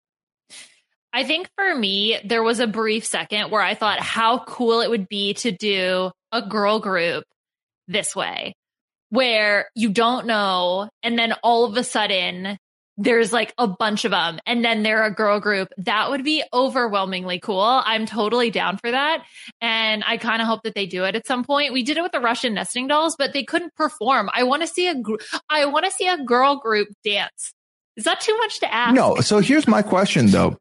[1.11, 4.89] I think for me, there was a brief second where I thought how cool it
[4.89, 7.23] would be to do a girl group
[7.87, 8.53] this way,
[9.09, 12.59] where you don't know, and then all of a sudden
[13.01, 15.69] there's like a bunch of them, and then they're a girl group.
[15.77, 17.61] That would be overwhelmingly cool.
[17.61, 19.23] I'm totally down for that.
[19.61, 21.71] And I kind of hope that they do it at some point.
[21.71, 24.29] We did it with the Russian nesting dolls, but they couldn't perform.
[24.33, 25.15] I want to see a gr-
[25.49, 27.53] I want to see a girl group dance.
[27.95, 28.93] Is that too much to ask?
[28.93, 29.15] No.
[29.21, 30.57] So here's my question though.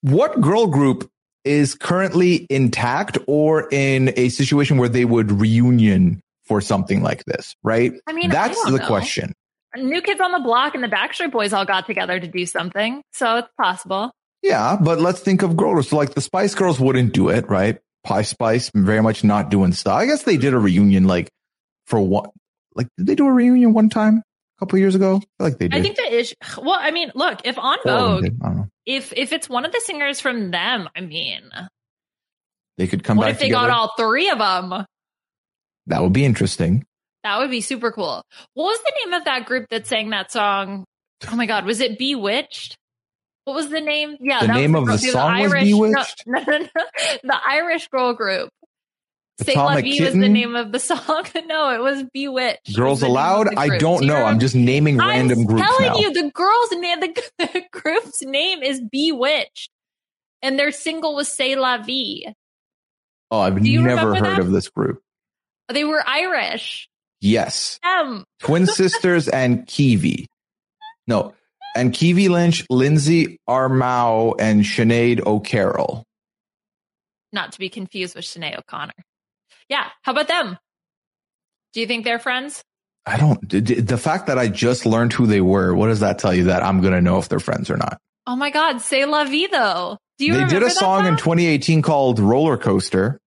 [0.00, 1.08] What girl group
[1.44, 7.54] is currently intact or in a situation where they would reunion for something like this,
[7.62, 7.92] right?
[8.08, 8.86] I mean, that's don't the know.
[8.86, 9.34] question.
[9.76, 13.02] New Kids on the Block and the Backstreet Boys all got together to do something,
[13.12, 14.10] so it's possible.
[14.42, 15.88] Yeah, but let's think of girl groups.
[15.90, 17.78] So like the Spice Girls wouldn't do it, right?
[18.04, 19.94] Posh Spice very much not doing stuff.
[19.96, 21.28] I guess they did a reunion like
[21.86, 22.30] for what?
[22.74, 25.20] Like did they do a reunion one time a couple years ago?
[25.40, 25.78] I like they did.
[25.78, 26.34] I think the issue.
[26.62, 28.38] Well, I mean, look, if on Four of them Vogue, did.
[28.42, 28.68] I don't know.
[28.86, 31.42] if if it's one of the singers from them, I mean,
[32.78, 33.66] They could come what back if they together.
[33.68, 34.86] got all three of them?
[35.88, 36.84] that would be interesting.
[37.28, 38.22] That would be super cool.
[38.54, 40.84] What was the name of that group that sang that song?
[41.30, 42.76] Oh my God, was it B*Witched?
[43.44, 44.16] What was the name?
[44.18, 46.24] Yeah, The name was of the the song was Irish, B*Witched?
[46.26, 46.66] No, no, no,
[47.22, 48.48] the Irish girl group.
[49.42, 51.26] Say Vie was the name of the song.
[51.46, 52.74] no, it was B*Witched.
[52.74, 53.54] Girls was the Allowed?
[53.56, 54.24] I don't Do know.
[54.24, 55.98] I'm just naming random I'm groups telling now.
[55.98, 59.68] you, the girls name the, the group's name is B*Witched,
[60.40, 62.32] and their single was "C'est la Vie."
[63.30, 64.38] oh, I've never heard that?
[64.38, 65.02] of this group.
[65.68, 66.87] They were Irish.
[67.20, 67.78] Yes.
[67.82, 70.26] Um, Twin Sisters and Kiwi.
[71.06, 71.34] No.
[71.76, 76.04] And Keavy Lynch, Lindsay Armaou, and Sinead O'Carroll.
[77.32, 78.92] not to be confused with Sinead O'Connor.
[79.68, 80.56] Yeah, how about them?
[81.74, 82.62] Do you think they're friends?
[83.04, 86.34] I don't, the fact that I just learned who they were, what does that tell
[86.34, 87.98] you that I'm going to know if they're friends or not?
[88.26, 89.96] Oh my God, C'est la vie though.
[90.18, 93.18] Do you they remember did a that song in 2018 called Roller Coaster.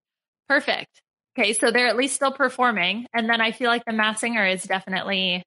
[0.50, 1.01] Perfect.
[1.38, 4.46] Okay, so they're at least still performing, and then I feel like the Masked Singer
[4.46, 5.44] is definitely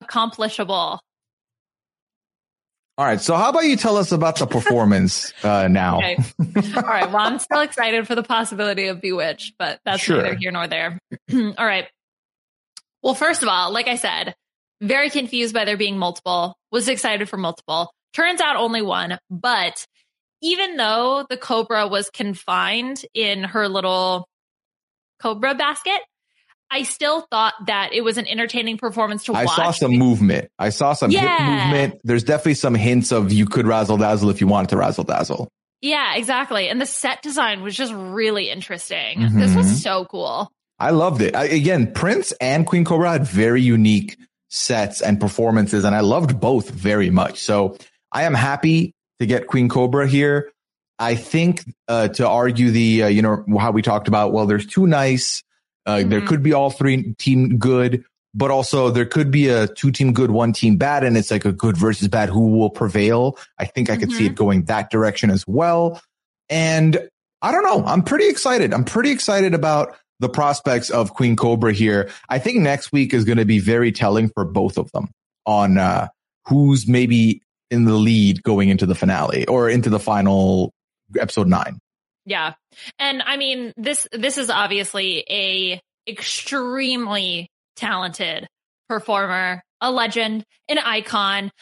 [0.00, 1.00] accomplishable.
[2.98, 3.20] All right.
[3.20, 5.98] So how about you tell us about the performance uh, now?
[5.98, 6.16] Okay.
[6.76, 7.06] All right.
[7.06, 10.22] Well, I'm still excited for the possibility of B*Witched, but that's Sure.
[10.22, 10.98] neither here nor there.
[11.32, 11.88] all right.
[13.02, 14.34] Well, first of all, like I said,
[14.80, 17.92] very confused by there being multiple, was excited for multiple.
[18.14, 19.84] Turns out only one, but
[20.40, 24.26] even though the Cobra was confined in her little
[25.20, 26.00] Cobra basket,
[26.70, 29.58] I still thought that it was an entertaining performance to I watch.
[29.58, 30.48] I saw some movement.
[30.58, 31.64] I saw some hip Yeah.
[31.70, 32.00] movement.
[32.04, 35.48] There's definitely some hints of you could razzle dazzle if you wanted to razzle dazzle.
[35.80, 36.68] Yeah, exactly.
[36.68, 39.20] And the set design was just really interesting.
[39.38, 39.56] This Mhm.
[39.56, 40.50] was so cool.
[40.78, 41.36] I loved it.
[41.36, 44.16] I, again, Prince and Queen Cobra had very unique
[44.50, 47.40] sets and performances, and I loved both very much.
[47.40, 47.76] So
[48.12, 50.50] I am happy to get Queen Cobra here.
[50.98, 54.66] I think uh, to argue the, uh, you know, how we talked about, well, there's
[54.66, 55.42] two nice.
[55.84, 56.26] Uh, There Mm-hmm.
[56.26, 58.04] could be all three team good,
[58.34, 61.44] but also there could be a two team good, one team bad, and it's like
[61.44, 62.28] a good versus bad.
[62.28, 63.38] Who will prevail?
[63.58, 64.30] I think I could see Mhm.
[64.30, 66.00] it going that direction as well.
[66.48, 66.98] And
[67.42, 67.84] I don't know.
[67.86, 68.72] I'm pretty excited.
[68.72, 72.08] I'm pretty excited about the prospects of Queen Cobra here.
[72.30, 75.10] I think next week is going to be very telling for both of them
[75.44, 76.08] on uh,
[76.48, 80.72] who's maybe in the lead going into the finale or into the final
[81.18, 81.78] episode nine.
[82.24, 82.54] Yeah.
[82.98, 88.48] And I mean, this, this is obviously a extremely talented
[88.88, 91.52] performer, a legend, an icon.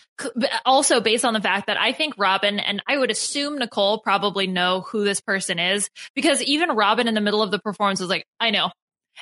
[0.64, 4.46] Also based on the fact that I think Robin and I would assume Nicole probably
[4.46, 8.08] know who this person is because even Robin in the middle of the performance was
[8.08, 8.70] like, I know.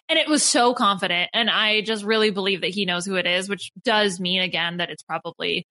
[0.08, 1.30] And it was so confident.
[1.34, 4.78] And I just really believe that he knows who it is, which does mean again
[4.78, 5.66] that it's probably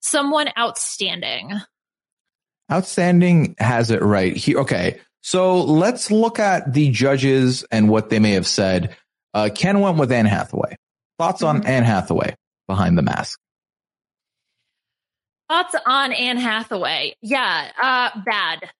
[0.00, 1.52] someone outstanding.
[2.70, 4.60] Outstanding has it right here.
[4.60, 5.00] Okay.
[5.22, 8.96] So let's look at the judges and what they may have said.
[9.32, 10.76] Uh, Ken went with Anne Hathaway.
[11.18, 12.36] Thoughts on Anne Hathaway
[12.68, 13.38] behind the mask?
[15.48, 17.14] Thoughts on Anne Hathaway?
[17.22, 18.70] Yeah, uh, bad.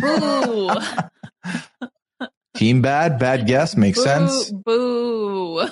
[0.00, 0.70] Boo.
[2.56, 4.52] Team bad, bad guess makes boo, sense.
[4.52, 5.68] Boo.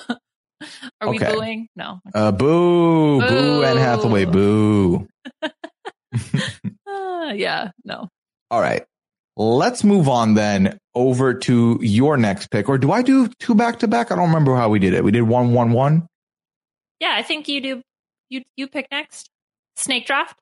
[1.01, 1.69] Are we booing?
[1.77, 2.01] No.
[2.15, 5.07] Uh, boo, boo, Anne Hathaway, boo.
[7.37, 8.09] Yeah, no.
[8.51, 8.85] All right.
[9.37, 12.69] Let's move on then over to your next pick.
[12.69, 14.11] Or do I do two back to back?
[14.11, 15.05] I don't remember how we did it.
[15.05, 16.09] We did one, one, one.
[17.01, 17.83] Yeah, I think you do.
[18.29, 19.31] You you pick next.
[19.77, 20.37] Snake draft.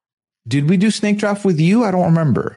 [0.49, 1.85] Did we do snake draft with you?
[1.85, 2.57] I don't remember.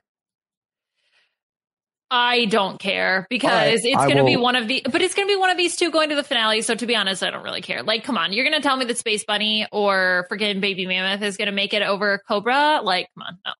[2.12, 5.28] I don't care because right, it's going to be one of the, but it's going
[5.28, 6.64] to be one of these two going to the finale.
[6.64, 7.84] So to be honest, I don't really care.
[7.84, 11.22] Like, come on, you're going to tell me that Space Bunny or freaking Baby Mammoth
[11.22, 12.82] is going to make it over Cobra?
[12.82, 13.52] Like, come on, no.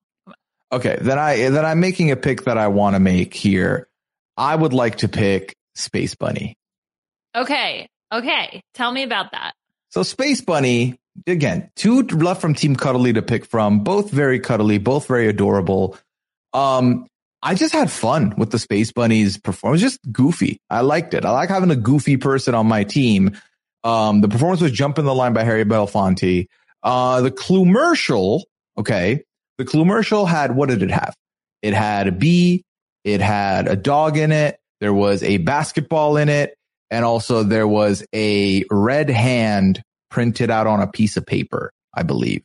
[0.72, 0.98] Okay.
[1.00, 3.88] Then I, then I'm making a pick that I want to make here.
[4.36, 6.56] I would like to pick Space Bunny.
[7.36, 9.52] Okay, okay, tell me about that.
[9.90, 14.78] So Space Bunny, again, two left from Team Cuddly to pick from, both very cuddly,
[14.78, 15.96] both very adorable.
[16.52, 17.06] Um,
[17.42, 20.60] I just had fun with the Space Bunny's performance, just goofy.
[20.68, 21.24] I liked it.
[21.24, 23.36] I like having a goofy person on my team.
[23.84, 26.46] Um, the performance was Jump in the Line by Harry Belafonte.
[26.82, 28.44] Uh, the commercial,
[28.76, 29.24] okay.
[29.60, 31.14] The clue commercial had, what did it have?
[31.60, 32.64] It had a bee.
[33.04, 34.58] It had a dog in it.
[34.80, 36.54] There was a basketball in it.
[36.90, 42.04] And also there was a red hand printed out on a piece of paper, I
[42.04, 42.42] believe.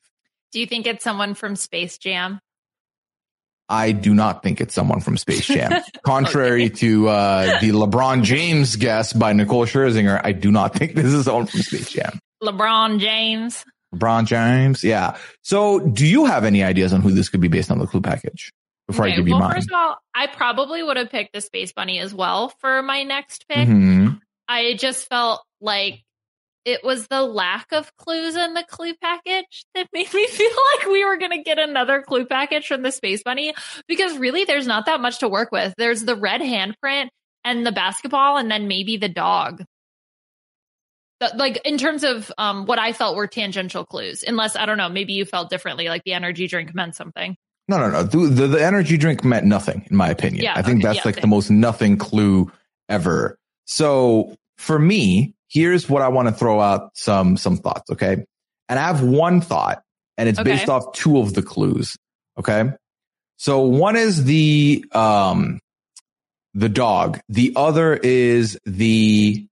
[0.52, 2.42] Do you think it's someone from Space Jam?
[3.70, 5.82] I do not think it's someone from Space Jam.
[6.04, 11.14] Contrary to uh, the LeBron James guess by Nicole Scherzinger, I do not think this
[11.14, 12.20] is someone from Space Jam.
[12.44, 13.64] LeBron James.
[13.98, 15.18] LeBron James, yeah.
[15.42, 18.02] So, do you have any ideas on who this could be based on the clue
[18.02, 18.52] package?
[18.88, 19.56] Before I Okay, give you well, mine.
[19.56, 23.02] first of all, I probably would have picked the Space Bunny as well for my
[23.04, 23.68] next pick.
[23.68, 24.20] Mhm.
[24.48, 26.02] I just felt like
[26.66, 30.88] it was the lack of clues in the clue package that made me feel like
[30.88, 33.54] we were going to get another clue package from the Space Bunny
[33.88, 35.74] because really there's not that much to work with.
[35.78, 37.10] There's the red handprint
[37.44, 39.64] and the basketball and then maybe the dog.
[41.36, 44.90] Like in terms of um, what I felt were tangential clues, unless I don't know,
[44.90, 47.38] maybe you felt differently, like the energy drink meant something.
[47.68, 48.04] No, no, no.
[48.04, 50.44] The, the, the energy drink meant nothing, in my opinion.
[50.44, 52.52] Yeah, I think okay, that's yeah, like the most nothing clue
[52.90, 53.40] ever.
[53.66, 57.90] So for me, here's what I want to throw out some some thoughts.
[57.92, 58.24] Okay,
[58.70, 59.82] and I have one thought,
[60.18, 60.52] and it's Okay.
[60.52, 61.98] based off two of the clues.
[62.38, 62.66] Okay,
[63.38, 65.60] so one is the um
[66.54, 67.20] the dog.
[67.30, 69.48] The other is the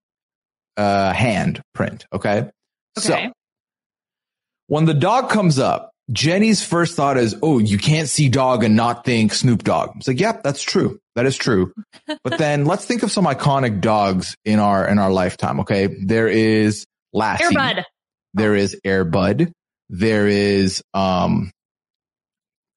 [0.77, 2.05] uh hand print.
[2.13, 2.49] Okay,
[2.97, 3.31] so
[4.67, 8.75] when the dog comes up, Jenny's first thought is, "Oh, you can't see dog and
[8.75, 10.99] not think Snoop Dogg." It's like, "Yep, that's true.
[11.15, 11.73] That is true."
[12.23, 15.61] but then let's think of some iconic dogs in our in our lifetime.
[15.61, 17.55] Okay, there is Lassie.
[17.55, 17.83] Airbud.
[18.33, 19.51] There is Airbud.
[19.89, 21.51] There is um,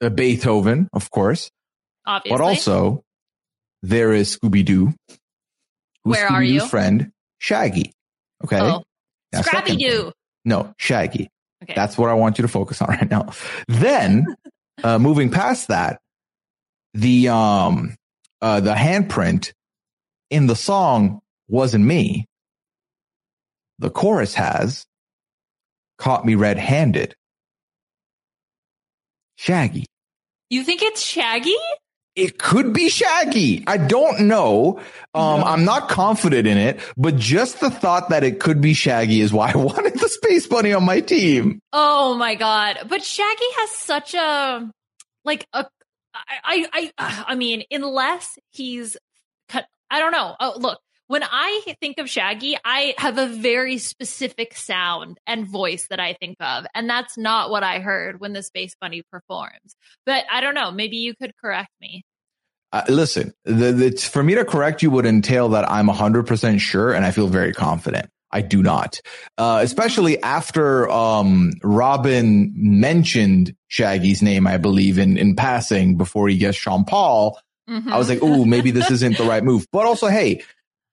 [0.00, 1.50] a Beethoven, of course,
[2.06, 2.36] Obviously.
[2.36, 3.02] but also
[3.82, 4.92] there is Scooby Doo.
[6.02, 6.66] Where are you?
[6.66, 7.92] Friend Shaggy.
[8.44, 8.60] Okay.
[8.60, 8.82] Oh.
[9.34, 10.12] Scrappy Doo.
[10.44, 11.28] No, Shaggy.
[11.62, 11.74] Okay.
[11.74, 13.32] That's what I want you to focus on right now.
[13.68, 14.26] Then,
[14.84, 16.00] uh, moving past that,
[16.94, 17.96] the um,
[18.40, 19.52] uh, the handprint
[20.30, 22.26] in the song wasn't me.
[23.78, 24.86] The chorus has
[25.98, 27.14] caught me red-handed.
[29.36, 29.84] Shaggy.
[30.48, 31.56] You think it's Shaggy?
[32.16, 33.62] It could be Shaggy.
[33.66, 34.80] I don't know.
[35.14, 39.20] Um, I'm not confident in it, but just the thought that it could be Shaggy
[39.20, 41.60] is why I wanted the Space Bunny on my team.
[41.74, 42.78] Oh my god!
[42.88, 44.70] But Shaggy has such a
[45.26, 45.66] like a
[46.42, 48.96] I I I, I mean, unless he's
[49.50, 49.66] cut.
[49.90, 50.34] I don't know.
[50.40, 50.80] Oh, look.
[51.08, 56.14] When I think of Shaggy, I have a very specific sound and voice that I
[56.14, 59.76] think of, and that's not what I heard when the Space Bunny performs.
[60.04, 60.72] But I don't know.
[60.72, 62.04] Maybe you could correct me.
[62.72, 66.92] Uh, listen, the, the, for me to correct you would entail that I'm 100% sure
[66.92, 68.10] and I feel very confident.
[68.32, 69.00] I do not.
[69.38, 76.36] Uh, especially after um, Robin mentioned Shaggy's name, I believe, in, in passing before he
[76.36, 77.38] gets Sean Paul.
[77.70, 77.92] Mm-hmm.
[77.92, 79.66] I was like, oh, maybe this isn't the right move.
[79.72, 80.42] But also, hey,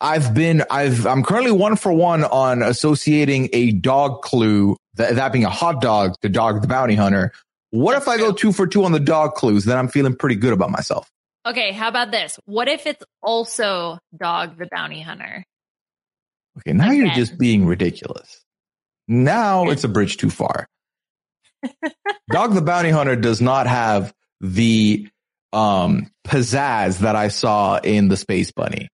[0.01, 5.31] I've been, I've, I'm currently one for one on associating a dog clue, that, that
[5.31, 7.31] being a hot dog to Dog the Bounty Hunter.
[7.71, 9.65] What if I go two for two on the dog clues?
[9.65, 11.09] Then I'm feeling pretty good about myself.
[11.45, 12.39] Okay, how about this?
[12.45, 15.43] What if it's also Dog the Bounty Hunter?
[16.59, 18.41] Okay, now you're just being ridiculous.
[19.07, 20.67] Now it's a bridge too far.
[22.31, 25.07] Dog the Bounty Hunter does not have the
[25.51, 28.89] um pizzazz that I saw in the Space Bunny.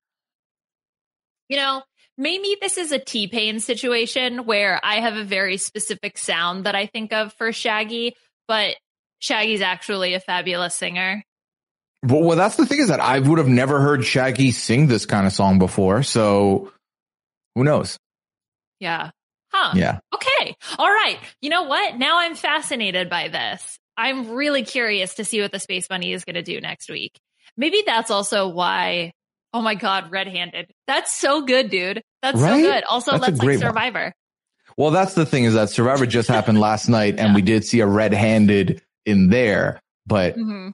[1.49, 1.81] You know,
[2.17, 6.75] maybe this is a T Pain situation where I have a very specific sound that
[6.75, 8.15] I think of for Shaggy,
[8.47, 8.75] but
[9.19, 11.23] Shaggy's actually a fabulous singer.
[12.03, 15.05] Well, well, that's the thing is that I would have never heard Shaggy sing this
[15.05, 16.03] kind of song before.
[16.03, 16.71] So
[17.55, 17.97] who knows?
[18.79, 19.11] Yeah.
[19.51, 19.73] Huh.
[19.75, 19.99] Yeah.
[20.13, 20.55] Okay.
[20.77, 21.17] All right.
[21.41, 21.97] You know what?
[21.97, 23.77] Now I'm fascinated by this.
[23.97, 27.19] I'm really curious to see what the Space Bunny is going to do next week.
[27.57, 29.11] Maybe that's also why.
[29.53, 30.71] Oh my God, red handed.
[30.87, 32.01] That's so good, dude.
[32.21, 32.63] That's Right?
[32.63, 32.83] so good.
[32.85, 33.69] Also, That's let's like great one.
[33.69, 34.13] Survivor.
[34.77, 37.79] Well, that's the thing is that Survivor just happened last night and we did see
[37.79, 40.73] a red handed in there, but Mhm.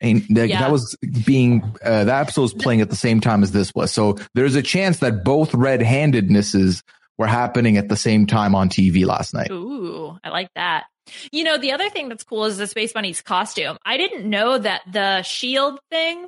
[0.00, 0.60] And that, Yeah.
[0.60, 3.90] that was being uh, that episode was playing at the same time as this was.
[3.90, 6.82] So there's a chance that both red-handednesses
[7.16, 9.50] were happening at the same time on TV last night.
[9.50, 10.84] Ooh, I like that.
[11.32, 13.76] You know, the other thing that's cool is the Space Bunny's costume.
[13.86, 16.26] I didn't know that the shield thing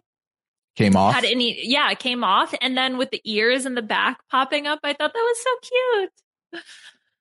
[0.76, 1.14] Came off.
[1.14, 1.58] had any.
[1.66, 4.92] Yeah, it came off, and then with the ears and the back popping up, I
[4.92, 5.50] thought that was so
[6.52, 6.62] cute.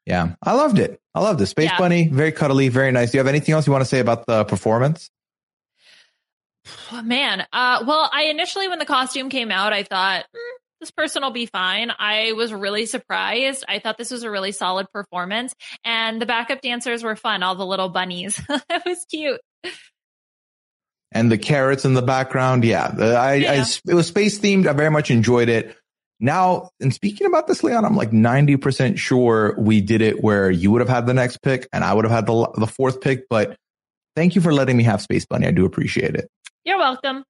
[0.06, 1.00] Yeah, I loved it.
[1.16, 1.46] I loved it.
[1.48, 1.78] Space Yeah.
[1.78, 3.12] Bunny, very cuddly, very nice.
[3.12, 5.10] Do you have anything else you want to say about the performance?
[6.92, 10.92] Oh, man, uh, well, I initially when the costume came out, I thought "Hmm, this
[10.92, 11.92] person will be fine.
[11.98, 13.64] I was really surprised.
[13.68, 15.54] I thought this was a really solid performance,
[15.84, 17.42] and the backup dancers were fun.
[17.44, 19.40] All the little bunnies, it was cute.
[21.16, 24.68] And the carrots in the background, yeah, the- I, I- it was space themed.
[24.68, 25.76] I very much enjoyed it.
[26.20, 30.72] Now, and speaking about this, Leon, I'm like 90% sure we did it where you
[30.72, 33.28] would have had the next pick and I would have had the, the fourth pick,
[33.30, 33.58] but
[34.16, 35.48] thank you for letting me have Space Bunny.
[35.48, 36.30] I do appreciate it.
[36.64, 37.24] You're welcome.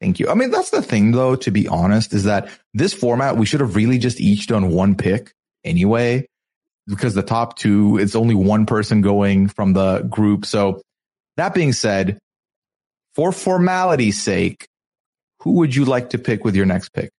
[0.00, 0.28] Thank you.
[0.28, 3.60] I mean, that's the thing though, to be honest, is that this format, we should
[3.60, 5.32] have really just each done one pick
[5.64, 6.26] anyway,
[6.86, 10.46] because the top two, it's only one person going from the group.
[10.46, 10.82] So
[11.36, 12.18] that being said,
[13.14, 14.66] for formality's sake,
[15.40, 17.10] who would you like to pick with your next pick?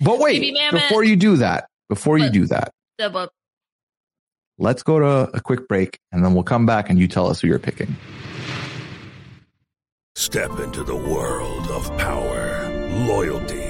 [0.00, 3.28] But wait, before you do that, before you do that, Double.
[4.58, 7.40] let's go to a quick break and then we'll come back and you tell us
[7.40, 7.94] who you're picking.
[10.14, 12.68] Step into the world of power,
[13.06, 13.69] loyalty,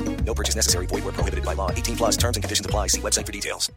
[0.25, 0.85] No purchase necessary.
[0.85, 1.71] Void where prohibited by law.
[1.71, 2.87] 18 plus terms and conditions apply.
[2.87, 3.69] See website for details.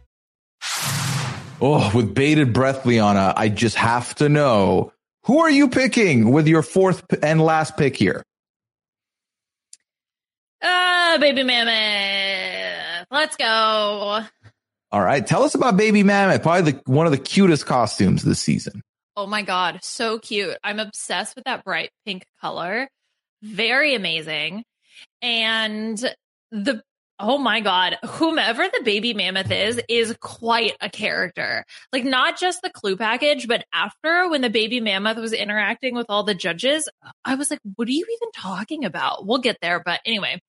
[1.61, 4.91] Oh, with bated breath, Liana, I just have to know
[5.23, 8.23] who are you picking with your fourth and last pick here?
[10.61, 13.07] Ah, baby mammoth.
[13.09, 14.21] Let's go.
[14.91, 18.39] All right, tell us about Baby Mammoth, probably the, one of the cutest costumes this
[18.39, 18.81] season.
[19.17, 19.79] Oh my God.
[19.81, 20.57] So cute.
[20.63, 22.87] I'm obsessed with that bright pink color.
[23.41, 24.63] Very amazing.
[25.21, 26.15] And
[26.63, 26.81] the,
[27.19, 31.65] oh my God, whomever the baby mammoth is, is quite a character.
[31.91, 36.07] Like, not just the clue package, but after when the baby mammoth was interacting with
[36.09, 36.89] all the judges,
[37.23, 39.25] I was like, what are you even talking about?
[39.25, 39.81] We'll get there.
[39.83, 40.41] But anyway,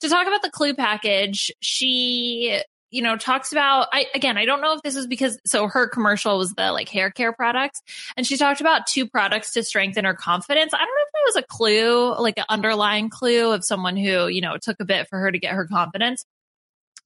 [0.00, 4.60] to talk about the clue package, she you know talks about i again i don't
[4.60, 7.82] know if this is because so her commercial was the like hair care products
[8.16, 11.22] and she talked about two products to strengthen her confidence i don't know if that
[11.26, 14.84] was a clue like an underlying clue of someone who you know it took a
[14.84, 16.24] bit for her to get her confidence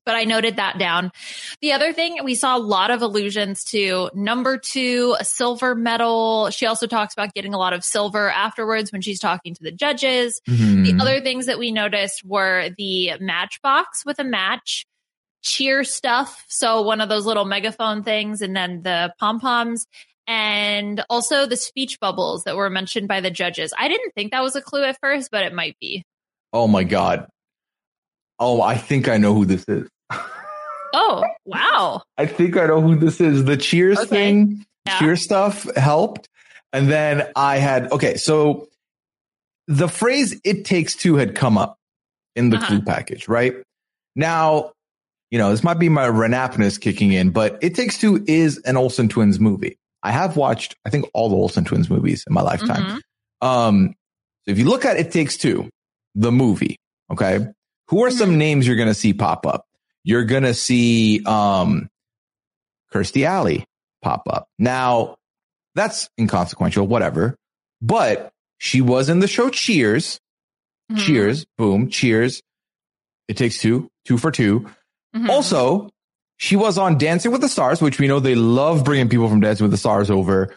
[0.07, 1.13] but I noted that down.
[1.61, 6.51] The other thing, we saw a lot of allusions to number two, a silver medal.
[6.51, 9.71] She also talks about getting a lot of silver afterwards when she's talking to the
[9.71, 10.41] judges.
[10.49, 10.85] Mhm.
[10.85, 14.87] The other things that we noticed were the matchbox with a match,
[15.43, 16.45] cheer stuff.
[16.49, 19.87] So one of those little megaphone things, and then the pom poms.
[20.27, 23.73] And also the speech bubbles that were mentioned by the judges.
[23.77, 26.05] I didn't think that was a clue at first, but it might be.
[26.53, 27.27] Oh my God.
[28.39, 29.89] Oh, I think I know who this is.
[30.93, 32.03] Oh, wow.
[32.17, 33.45] I think I know who this is.
[33.45, 34.09] The cheers Okay.
[34.09, 34.99] thing, Yeah.
[34.99, 36.29] cheer stuff helped.
[36.73, 38.69] And then I had, okay, so
[39.67, 41.77] the phrase it takes two had come up
[42.37, 42.67] in the Uh-huh.
[42.67, 43.55] clue package, right?
[44.15, 44.73] Now,
[45.31, 48.77] you know, this might be my Renapness kicking in, but It Takes Two is an
[48.77, 49.79] Olsen Twins movie.
[50.03, 53.01] I have watched, I think, all the Olsen Twins movies in my lifetime.
[53.43, 53.47] Mhm.
[53.47, 53.95] Um,
[54.45, 55.69] so if you look at It Takes Two,
[56.15, 56.77] the movie,
[57.13, 57.47] okay,
[57.89, 59.65] who are some names you're going to see pop up?
[60.03, 61.89] You're going to see um,
[62.93, 63.65] Kirstie Alley
[64.03, 64.47] pop up.
[64.59, 65.17] Now,
[65.75, 67.37] that's inconsequential, whatever.
[67.83, 70.19] But she was in the show Cheers.
[70.91, 70.99] Mhm.
[70.99, 72.43] Cheers, boom, Cheers.
[73.29, 74.67] It Takes Two, two for 2
[75.15, 75.29] Mhm.
[75.29, 75.91] Also,
[76.37, 79.41] she was on Dancing with the Stars, which we know they love bringing people from
[79.41, 80.55] Dancing with the Stars over.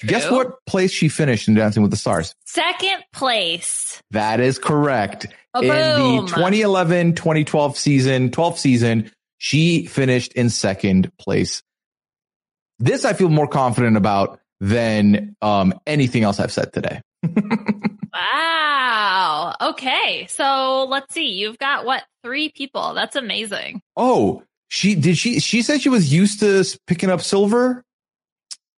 [0.00, 2.34] Guess what place she finished in Dancing with the Stars?
[2.44, 4.02] Second place.
[4.10, 5.26] That is correct.
[5.54, 6.26] A in boom.
[6.26, 11.62] the 2011 2012 season, 12th season, she finished in second place.
[12.78, 17.00] This I feel more confident about than um, anything else I've said today.
[18.16, 19.54] Wow.
[19.60, 20.26] Okay.
[20.30, 21.32] So let's see.
[21.32, 22.04] You've got what?
[22.22, 22.94] Three people.
[22.94, 23.82] That's amazing.
[23.96, 27.82] Oh, she did she she said she was used to picking up silver.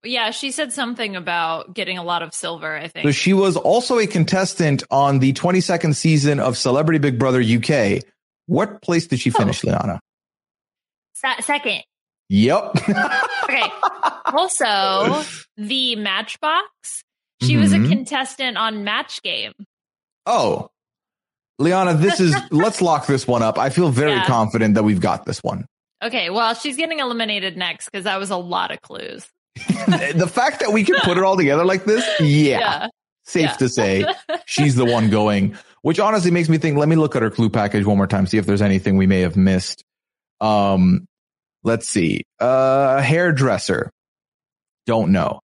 [0.02, 0.30] Yeah.
[0.30, 3.04] She said something about getting a lot of silver, I think.
[3.04, 8.02] So she was also a contestant on the 22nd season of Celebrity Big Brother UK.
[8.46, 9.38] What place did she oh.
[9.38, 10.00] finish, Liana?
[11.14, 11.82] Se- second.
[12.28, 12.74] Yep.
[13.48, 13.64] Okay.
[14.26, 15.24] also,
[15.56, 17.02] the Matchbox.
[17.40, 17.62] She mm-hmm.
[17.62, 17.77] was a.
[18.08, 19.52] contestant on Match Game.
[20.26, 20.68] oh,
[21.58, 23.58] Liana, this is let's lock this one up.
[23.58, 24.26] I feel very Yeah.
[24.26, 25.66] confident that we've got this one.
[26.02, 26.30] Okay.
[26.30, 29.26] Well, she's getting eliminated next because that was a lot of clues.
[29.56, 32.86] the fact that we can put it all together like this, yeah, Yeah.
[33.24, 33.52] safe Yeah.
[33.56, 34.04] to say
[34.46, 35.56] she's the one going.
[35.82, 36.76] Which honestly makes me think.
[36.76, 39.06] Let me look at her clue package one more time, see if there's anything we
[39.06, 39.82] may have missed.
[40.40, 41.06] Um,
[41.64, 42.22] let's see.
[42.38, 43.90] Uh, hairdresser,
[44.86, 45.40] don't know.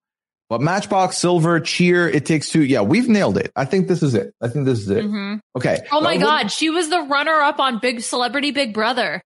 [0.55, 2.63] But Matchbox, Silver, Cheer, It Takes Two.
[2.63, 3.51] Yeah, we've nailed it.
[3.57, 4.33] I think this is it.
[4.41, 5.05] I think this is it.
[5.05, 5.41] Mhm.
[5.57, 5.81] Okay.
[5.91, 6.53] Oh my Well, God.
[6.53, 9.21] She was the runner up on Big Celebrity Big Brother.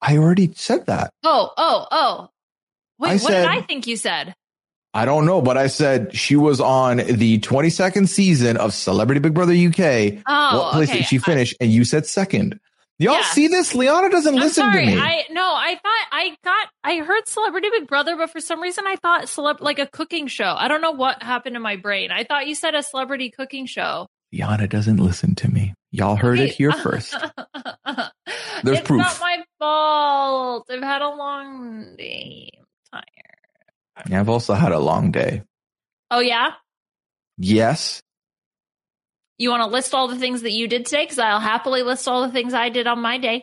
[0.00, 1.10] I already said that.
[1.24, 2.28] Oh, oh, oh.
[2.98, 4.34] Wait, I what said- did I think you said?
[4.94, 9.34] I don't know, but I said she was on the 22nd season of Celebrity Big
[9.34, 10.22] Brother UK.
[10.26, 11.00] Oh, what place okay.
[11.00, 11.54] did she finish?
[11.60, 12.58] And you said second.
[12.98, 13.22] Y'all Yeah.
[13.24, 13.74] see this?
[13.74, 14.86] Liana doesn't I'm listen sorry.
[14.86, 14.98] to me.
[14.98, 18.84] I no, I thought I got I heard Celebrity Big Brother, but for some reason
[18.86, 20.54] I thought celeb like a cooking show.
[20.56, 22.10] I don't know what happened to my brain.
[22.10, 24.06] I thought you said a celebrity cooking show.
[24.32, 25.74] Liana doesn't listen to me.
[25.90, 27.12] Y'all heard it here first.
[28.64, 29.00] There's it's proof.
[29.00, 30.66] not my fault.
[30.70, 32.50] I've had a long day.
[32.92, 34.10] I'm tired.
[34.10, 35.42] Yeah, I've also had a long day.
[36.10, 36.52] Oh yeah?
[37.38, 38.00] Yes.
[39.38, 41.04] You want to list all the things that you did today?
[41.04, 43.42] Because I'll happily list all the things I did on my day.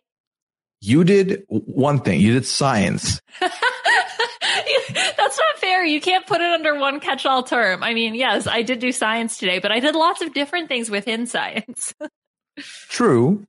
[0.82, 2.20] You did one thing.
[2.20, 3.22] You did science.
[3.40, 5.86] That's not fair.
[5.86, 7.84] You can't put it under one catch all term.
[7.84, 10.90] I mean, yes, I did do science today, but I did lots of different things
[10.90, 11.94] within science.
[12.58, 13.46] True.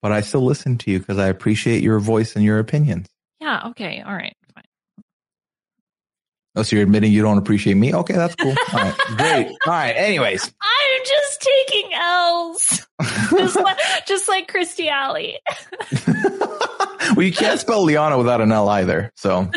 [0.00, 3.08] But I still listen to you because I appreciate your voice and your opinions.
[3.40, 4.36] yeah, okay, all right.
[6.58, 7.94] Oh, so you're admitting you don't appreciate me?
[7.94, 8.50] Okay, that's cool.
[8.50, 9.46] All right, great.
[9.46, 9.92] All right.
[9.92, 12.86] Anyways, I'm just taking L's.
[13.30, 13.78] just, like,
[14.08, 15.38] just like Kirstie Alley.
[17.14, 19.12] well, you can't spell Liana without an L either.
[19.14, 19.52] So,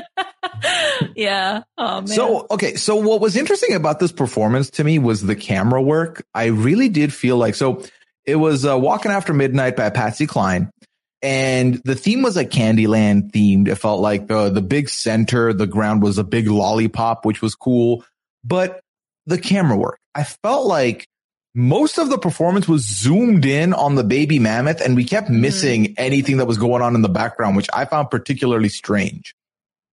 [1.16, 1.64] yeah.
[1.76, 2.76] Oh so okay.
[2.76, 6.24] So what was interesting about this performance to me was the camera work.
[6.36, 7.84] I really did feel like so.
[8.26, 10.70] It was uh, "Walking After Midnight" by Patsy Cline,
[11.22, 13.68] and the theme was like Candyland themed.
[13.68, 17.56] It felt like the the big center, the ground was a big lollipop, which was
[17.56, 18.04] cool.
[18.44, 18.82] But
[19.26, 21.08] the camera work, I felt like
[21.54, 25.42] most of the performance was zoomed in on the baby mammoth, and we kept mm-hmm.
[25.42, 29.36] missing anything that was going on in the background, which I found particularly strange.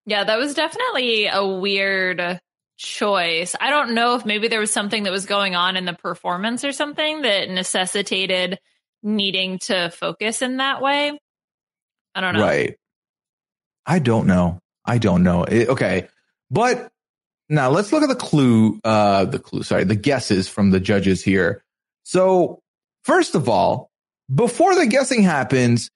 [0.05, 2.41] Yeah, that was definitely a weird
[2.77, 3.57] choice.
[3.59, 6.65] I don't know if maybe there was something that was going on in the performance
[6.65, 8.61] or something that necessitated
[9.03, 11.19] needing to focus in that way.
[12.15, 12.41] I don't know.
[12.43, 12.77] Right.
[13.85, 14.59] I don't know.
[14.85, 15.45] I don't know.
[15.45, 16.09] It- okay.
[16.51, 16.89] But
[17.49, 21.23] now let's look at the clue, uh, the clue, sorry, the guesses from the judges
[21.23, 21.63] here.
[22.05, 22.61] So
[23.05, 23.91] first of all,
[24.35, 25.91] before the guessing happens,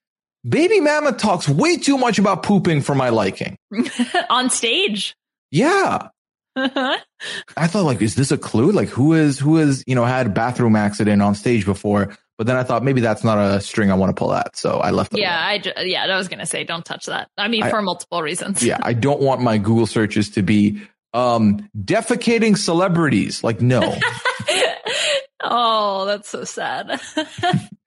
[0.48, 3.56] Baby Mama talks way too much about pooping for my liking.
[4.30, 5.14] on stage.
[5.50, 6.08] Yeah.
[6.56, 8.72] I thought like, is this a clue?
[8.72, 12.16] Like who is, who has, you know, had bathroom accident on stage before?
[12.40, 14.56] But then I thought maybe that's not a string I want to pull at.
[14.56, 15.20] So I left it.
[15.20, 17.28] yeah, I ju- yeah, I was gonna say don't touch that.
[17.36, 18.62] I mean, I- for multiple reasons.
[18.62, 20.80] yeah, I don't want my Google searches to be
[21.12, 23.44] um defecating celebrities.
[23.44, 23.82] Like no.
[25.42, 26.98] oh, that's so sad.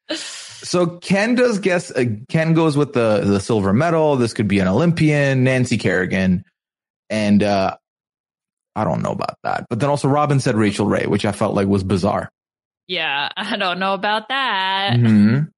[0.11, 4.17] so Ken does guess uh, Ken goes with the the silver medal.
[4.17, 6.45] This could be an Olympian, Nancy Kerrigan.
[7.09, 7.75] And uh
[8.75, 9.65] I don't know about that.
[9.67, 12.29] But then also Robin said Rachael Ray, which I felt like was bizarre.
[12.87, 14.93] Yeah, I don't know about that.
[14.97, 15.49] Mhm.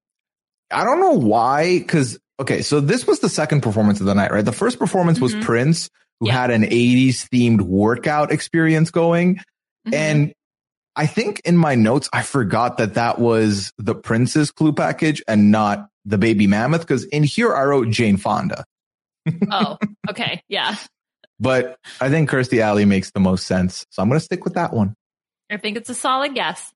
[0.72, 4.32] I don't know why, because okay, so this was the second performance of the night,
[4.32, 4.44] right?
[4.44, 5.44] The first performance was Mhm.
[5.44, 9.36] Prince, who had an 80s themed workout experience going.
[9.36, 9.94] Mm-hmm.
[9.94, 10.34] And
[10.96, 15.52] I think in my notes, I forgot that that was the Prince's clue package and
[15.52, 16.82] not the baby mammoth.
[16.82, 18.64] Because in here, I wrote Jane Fonda,
[19.52, 19.78] oh,
[20.10, 20.76] okay, yeah.
[21.40, 23.86] but I think Kirstie Alley makes the most sense.
[23.92, 24.96] So I'm going to stick with that one.
[25.52, 26.72] I think it's a solid guess.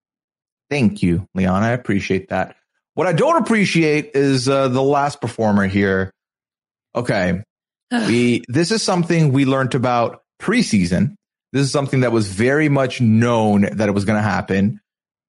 [0.70, 1.63] Thank you, Leon.
[1.63, 2.55] I appreciate that.
[2.93, 6.11] What I don't appreciate is uh, the last performer here.
[6.95, 7.41] Okay.
[7.91, 11.15] we this is something we learned about preseason.
[11.51, 14.80] This is something that was very much known that it was going to happen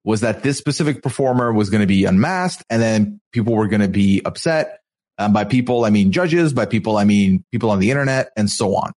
[0.05, 3.81] was that this specific performer was going to be unmasked and then people were going
[3.81, 4.81] to be upset.
[5.19, 6.55] Um, by people, I mean judges.
[6.55, 8.93] By people, I mean people on the internet and so on.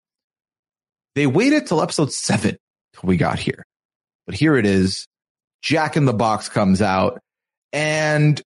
[1.15, 2.57] They waited till episode seven
[2.93, 3.63] till we got here.
[4.25, 5.07] But here it is.
[5.63, 7.19] Jack in the Box comes out
[7.71, 8.39] and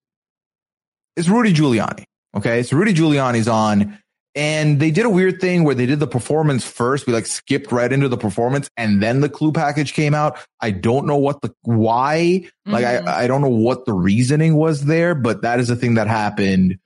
[1.15, 2.05] it's Rudy Giuliani.
[2.35, 2.63] Okay.
[2.63, 3.97] So Rudy Giuliani's on
[4.35, 7.07] and they did a weird thing where they did the performance first.
[7.07, 10.37] We like skipped right into the performance and then the clue package came out.
[10.61, 13.07] I don't know what the, why, like Mhm.
[13.07, 16.07] I, I don't know what the reasoning was there, but that is a thing that
[16.07, 16.77] happened.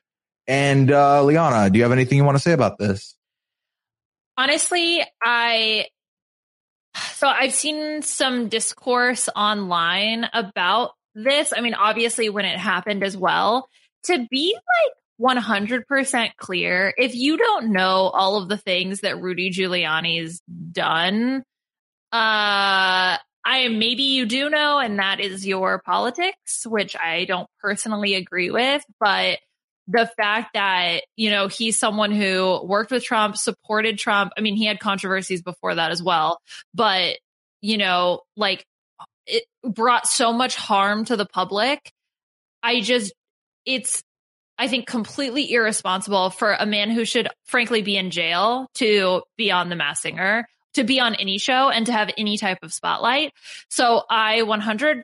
[0.48, 3.16] And, uh, Liana, do you have anything you want to say about this?
[4.38, 5.88] Honestly, I
[6.96, 11.54] so I've seen some discourse online about this.
[11.56, 13.70] I mean, obviously when it happened as well.
[14.06, 19.52] To be like 100% clear, if you don't know all of the things that Rudy
[19.52, 21.44] Giuliani's done,
[22.12, 28.16] uh I maybe you do know and that is your politics, which I don't personally
[28.16, 29.39] agree with, but
[29.88, 34.32] the fact that, you know, he's someone who worked with Trump, supported Trump.
[34.38, 36.40] I mean, he had controversies before that as well,
[36.74, 37.18] but,
[37.62, 38.66] you know, like
[39.26, 41.92] it brought so much harm to the public.
[42.64, 43.14] I just,
[43.66, 44.04] it's,
[44.58, 49.52] I think completely irresponsible for a man who should frankly be in jail to be
[49.52, 52.74] on The Masked Singer, to be on any show and to have any type of
[52.74, 53.34] spotlight.
[53.70, 55.04] So I 100%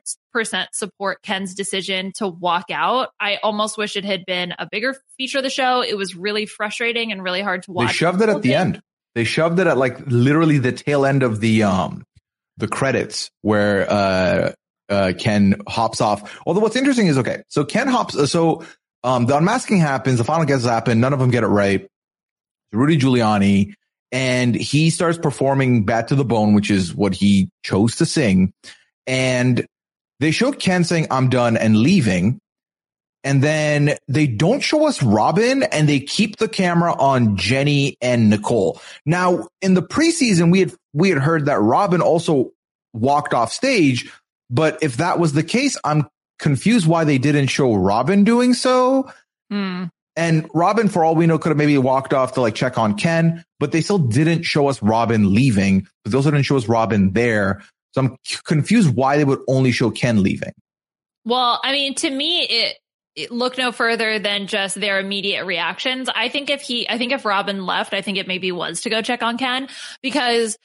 [0.72, 3.10] support Ken's decision to walk out.
[3.20, 5.82] I almost wish it had been a bigger feature of the show.
[5.82, 7.88] It was really frustrating and really hard to watch.
[7.88, 8.80] They shoved it at the end.
[9.14, 12.04] They shoved it at like literally the tail end of the um
[12.56, 14.52] the credits where uh
[14.88, 16.40] uh Ken hops off.
[16.46, 18.16] Although what's interesting is okay, so Ken hops.
[18.16, 18.64] uh, So
[19.02, 20.18] um the unmasking happens.
[20.18, 21.00] The final guesses happen.
[21.00, 21.88] None of them get it right.
[22.72, 23.74] Rudy Giuliani
[24.12, 28.52] and he starts performing "Bad to the Bone," which is what he chose to sing.
[29.06, 29.66] And
[30.20, 32.40] they showed Ken saying, "I'm done" and leaving.
[33.24, 38.30] and then they don't show us Robin and they keep the camera on Jenny and
[38.30, 38.80] Nicole.
[39.04, 42.52] Now, in the preseason, we had, we had heard that Robin also
[42.92, 44.10] walked off stage.
[44.50, 46.06] But if that was the case, I'm
[46.38, 49.10] confused why they didn't show Robin doing so.
[49.50, 49.84] Hmm.
[50.18, 52.96] And Robin, for all we know, could have maybe walked off to like check on
[52.98, 56.66] Ken, but they still didn't show us Robin leaving, but they also didn't show us
[56.66, 57.62] Robin there.
[57.92, 60.52] So I'm confused why they would only show Ken leaving.
[61.24, 62.76] Well, I mean, to me, it,
[63.14, 66.08] it look no further than just their immediate reactions.
[66.12, 68.90] I think if he, I think if Robin left, I think it maybe was to
[68.90, 69.68] go check on Ken
[70.02, 70.58] because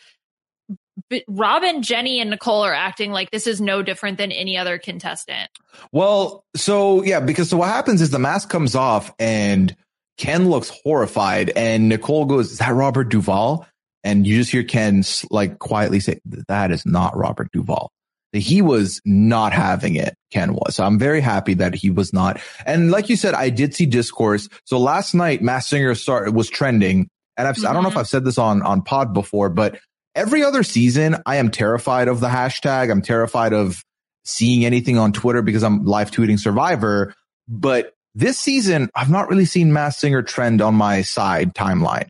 [1.14, 4.80] but Robin, Jenny, and Nicole are acting like this is no different than any other
[4.80, 5.52] contestant.
[5.92, 9.76] Well, so yeah, because so what happens is the mask comes off and
[10.18, 13.68] Ken looks horrified and Nicole goes, is that Robert Duvall?
[14.04, 17.92] And you just hear Ken like quietly say, that is not Robert Duvall.
[18.32, 20.16] He was not having it.
[20.32, 20.78] Ken was.
[20.78, 22.42] So I'm very happy that he was not.
[22.66, 24.50] And like you said, I did see discourse.
[24.66, 27.08] So last night, Masked Singer started was trending.
[27.38, 28.00] And I've, I don't know if mm-hmm.
[28.00, 29.80] I've said this on, on pod before, but
[30.16, 32.92] every other season, I am terrified of the hashtag.
[32.92, 33.84] I'm terrified of
[34.26, 37.14] seeing anything on Twitter because I'm live tweeting Survivor.
[37.48, 42.08] But this season, I've not really seen Masked Singer trend on my side timeline.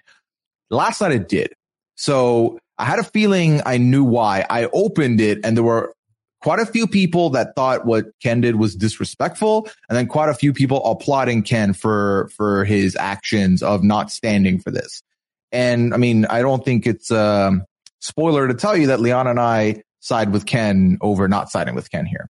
[0.70, 1.54] Last night it did.
[1.96, 4.46] So I had a feeling I knew why.
[4.50, 5.94] I opened it and there were
[6.42, 9.70] quite a few people that thought what Ken did was disrespectful.
[9.88, 14.60] And then quite a few people applauding Ken for, for his actions of not standing
[14.60, 15.02] for this.
[15.52, 17.66] And I mean, I don't think it's a
[18.04, 21.90] spoiler to tell you that Leon and I side with Ken over not siding with
[21.90, 22.28] Ken here.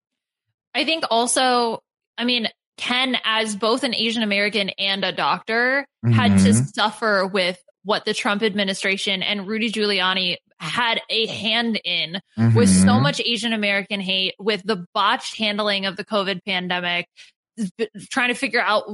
[0.74, 1.80] I think also,
[2.18, 6.74] I mean, Ken, as both an Asian American and a doctor, had to Mhm.
[6.74, 12.20] suffer with what the Trump administration and Rudy Giuliani had a hand in
[12.54, 13.02] with so Mhm.
[13.02, 17.06] much Asian American hate, with the botched handling of the COVID pandemic,
[18.10, 18.84] trying to figure out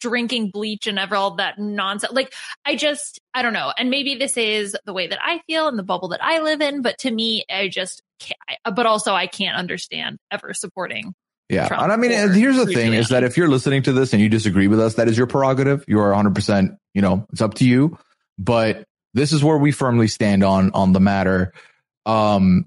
[0.00, 2.12] drinking bleach and ever all that nonsense.
[2.12, 2.32] Like,
[2.64, 3.72] I just, I don't know.
[3.76, 6.60] And maybe this is the way that I feel and the bubble that I live
[6.60, 8.38] in, but to me, I just can't,
[8.74, 11.14] but also I can't understand ever supporting
[11.48, 11.68] Yeah.
[11.68, 14.22] Trump and I mean, here's the thing is that if you're listening to this and
[14.22, 15.84] you disagree with us, that is your prerogative.
[15.88, 17.98] You are 100%, you know, it's up to you.
[18.38, 21.52] But this is where we firmly stand on, on the matter.
[22.04, 22.66] Um,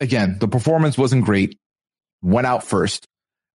[0.00, 1.58] again, the performance wasn't great.
[2.22, 3.06] Went out first.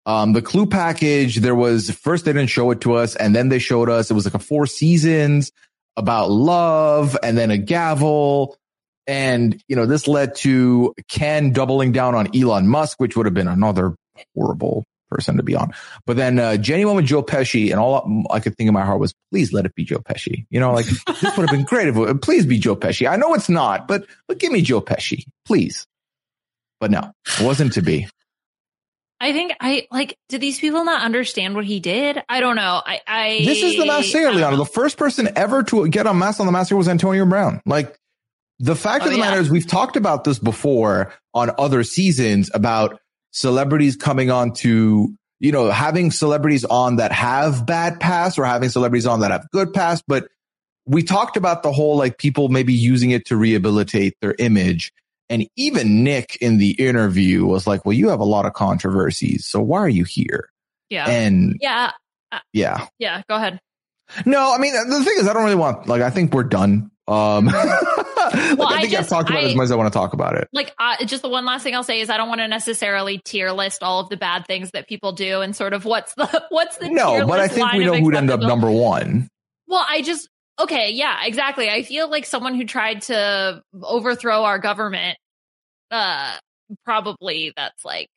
[0.08, 3.50] Um, the clue package, there was first they didn't show it to us and then
[3.50, 5.52] they showed us it was like a four seasons
[5.98, 8.56] about love and then a gavel.
[9.06, 13.34] And, you know, this led to Ken doubling down on Elon Musk, which would have
[13.34, 13.94] been another
[14.34, 15.72] horrible person to be on.
[16.06, 18.86] But then uh, Jenny went with Joe Pesci, and all I could think in my
[18.86, 20.46] heart was, please let it be Joe Pesci.
[20.48, 23.10] You know, like this would have been great if it would, please be Joe Pesci.
[23.10, 25.86] I know it's not, but but give me Joe Pesci, please.
[26.80, 28.08] But no, it wasn't to be.
[29.20, 30.16] I think I like.
[30.28, 32.22] Did these people not understand what he did?
[32.28, 32.80] I don't know.
[32.84, 34.56] I, I This is the Masked Singer, Leonardo.
[34.56, 37.60] The first person ever to get on Masked on the Singer was Antonio Brown.
[37.66, 37.98] Like
[38.60, 39.24] the fact Oh, of the yeah.
[39.24, 43.00] matter is, we've talked about this before on other seasons about
[43.32, 48.68] celebrities coming on to, you know, having celebrities on that have bad past or having
[48.68, 50.04] celebrities on that have good past.
[50.06, 50.28] But
[50.86, 54.92] we talked about the whole like people maybe using it to rehabilitate their image.
[55.30, 59.44] And even Nick in the interview was like, well, you have a lot of controversies.
[59.46, 60.50] So why are you here?
[60.88, 61.08] Yeah.
[61.08, 61.92] And yeah.
[62.52, 62.86] Yeah.
[62.98, 63.22] yeah.
[63.28, 63.60] Go ahead.
[64.24, 66.90] No, I mean the thing is, I don't really want like I think we're done.
[67.06, 69.92] Um, like, I I think just- I've talked about it as much as I want
[69.92, 70.48] to talk about it.
[70.52, 73.18] Like, uh, just the one last thing I'll say is I don't want to necessarily
[73.18, 76.44] tier list all of the bad things that people do and sort of what's the
[76.50, 79.28] what's the No, but I think we know who'd end up number one.
[79.66, 80.28] Well, I just
[80.58, 81.68] okay, yeah, exactly.
[81.70, 85.18] I feel like someone who tried to overthrow our government,
[85.90, 86.36] uh,
[86.84, 88.08] probably that's like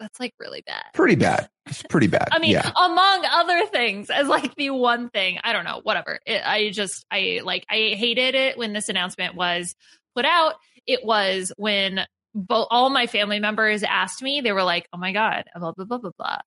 [0.00, 0.84] that's like really bad.
[0.94, 1.48] Pretty bad.
[1.66, 2.28] It's pretty bad.
[2.32, 2.70] I mean, yeah.
[2.70, 6.18] among other things, as like the one thing, I don't know, whatever.
[6.26, 9.76] It, I just, I like, I hated it when this announcement was
[10.16, 10.54] put out.
[10.86, 12.06] It was when
[12.48, 15.98] all my family members asked me, they were like, "Oh my god," blah blah blah
[15.98, 16.38] blah blah,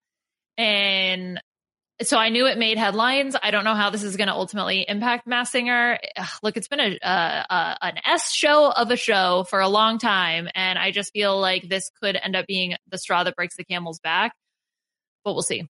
[0.58, 1.42] and
[2.02, 3.36] so I knew it made headlines.
[3.42, 6.00] I don't know how this is going to ultimately impact Masked Singer.
[6.18, 10.00] Ugh, Look, it's been a, uh, an S show of a show for a long
[10.00, 13.56] time, and I just feel like this could end up being the straw that breaks
[13.56, 14.34] the camel's back.
[15.24, 15.68] But we'll see.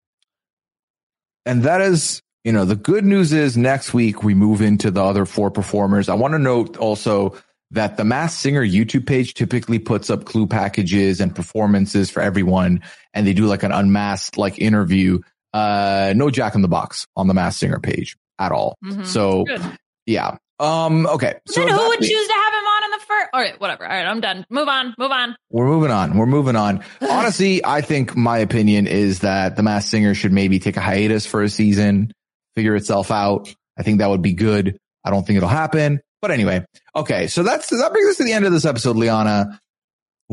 [1.46, 5.04] And that is, you know, the good news is next week we move into the
[5.04, 6.10] other four performers.
[6.10, 7.38] I want to note also
[7.72, 12.82] that the Masked Singer YouTube page typically puts up clue packages and performances for everyone.
[13.14, 15.20] And they do like an unmasked like interview.
[15.54, 18.76] Uh, no Jack in the Box on the Masked Singer page at all.
[18.84, 19.06] Mhm.
[19.06, 19.62] So Good.
[20.06, 20.38] yeah.
[20.60, 21.06] Um.
[21.08, 21.36] Okay.
[21.48, 23.30] So then who would be- choose to have him on in the first?
[23.34, 23.84] All right, whatever.
[23.86, 24.46] All right, I'm done.
[24.50, 24.94] Move on.
[24.98, 25.36] Move on.
[25.50, 26.18] We're moving on.
[26.18, 26.84] We're moving on.
[27.02, 31.26] Honestly, I think my opinion is that the Masked Singer should maybe take a hiatus
[31.26, 32.12] for a season,
[32.56, 33.54] figure itself out.
[33.78, 34.78] I think that would be good.
[35.04, 36.00] I don't think it'll happen.
[36.22, 36.64] But anyway,
[36.96, 37.28] okay.
[37.28, 39.60] So that's, that brings us to the end of this episode, Liana.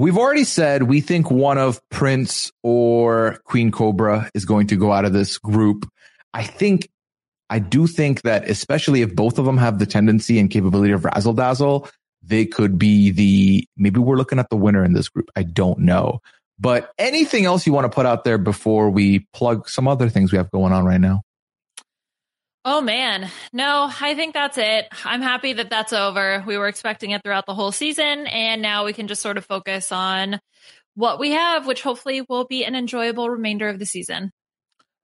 [0.01, 4.93] We've already said we think one of Prince or Queen Cobra is going to go
[4.93, 5.87] out of this group.
[6.33, 6.89] I think,
[7.51, 11.05] I do think that especially if both of them have the tendency and capability of
[11.05, 11.87] razzle dazzle,
[12.23, 15.31] they could be the, maybe we're looking at the winner in this group.
[15.37, 16.23] I don't know.
[16.59, 20.33] But anything else you want to put out there before we plug some other things
[20.33, 21.21] we have going on right now?
[22.73, 24.87] Oh man, no, I think that's it.
[25.05, 26.45] I'm happy that that's over.
[26.47, 29.45] We were expecting it throughout the whole season, and now we can just sort of
[29.45, 30.39] focus on
[30.95, 34.31] what we have, which hopefully will be an enjoyable remainder of the season.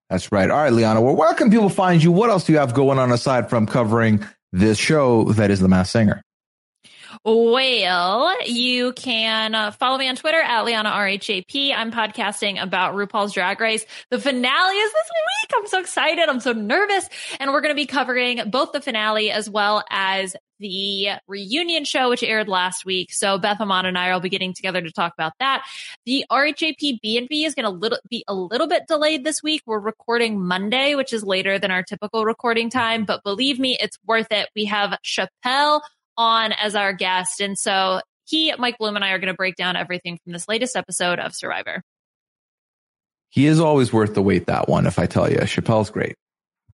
[0.08, 0.48] That's right.
[0.48, 1.00] All right, Liana.
[1.00, 2.12] Well, where can people find you?
[2.12, 5.66] What else do you have going on aside from covering this show that is The
[5.66, 6.22] Masked Singer?
[7.24, 11.72] Well, you can uh, follow me on Twitter at Liana RHAP.
[11.74, 13.84] I'm podcasting about RuPaul's Drag Race.
[14.10, 15.52] The finale is this week.
[15.56, 16.28] I'm so excited.
[16.28, 17.08] I'm so nervous.
[17.40, 22.08] And we're going to be covering both the finale as well as the reunion show,
[22.08, 23.12] which aired last week.
[23.12, 25.66] So Beth Amon and I will be getting together to talk about that.
[26.06, 29.62] The RHAP B&B is going to be a little bit delayed this week.
[29.66, 33.98] We're recording Monday, which is later than our typical recording time, but believe me, it's
[34.06, 34.48] worth it.
[34.54, 35.82] We have Chappelle
[36.16, 37.40] on as our guest.
[37.40, 40.48] And so he, Mike Bloom, and I are going to break down everything from this
[40.48, 41.82] latest episode of Survivor.
[43.30, 45.38] He is always worth the wait, that one, if I tell you.
[45.38, 46.16] Chappelle's great.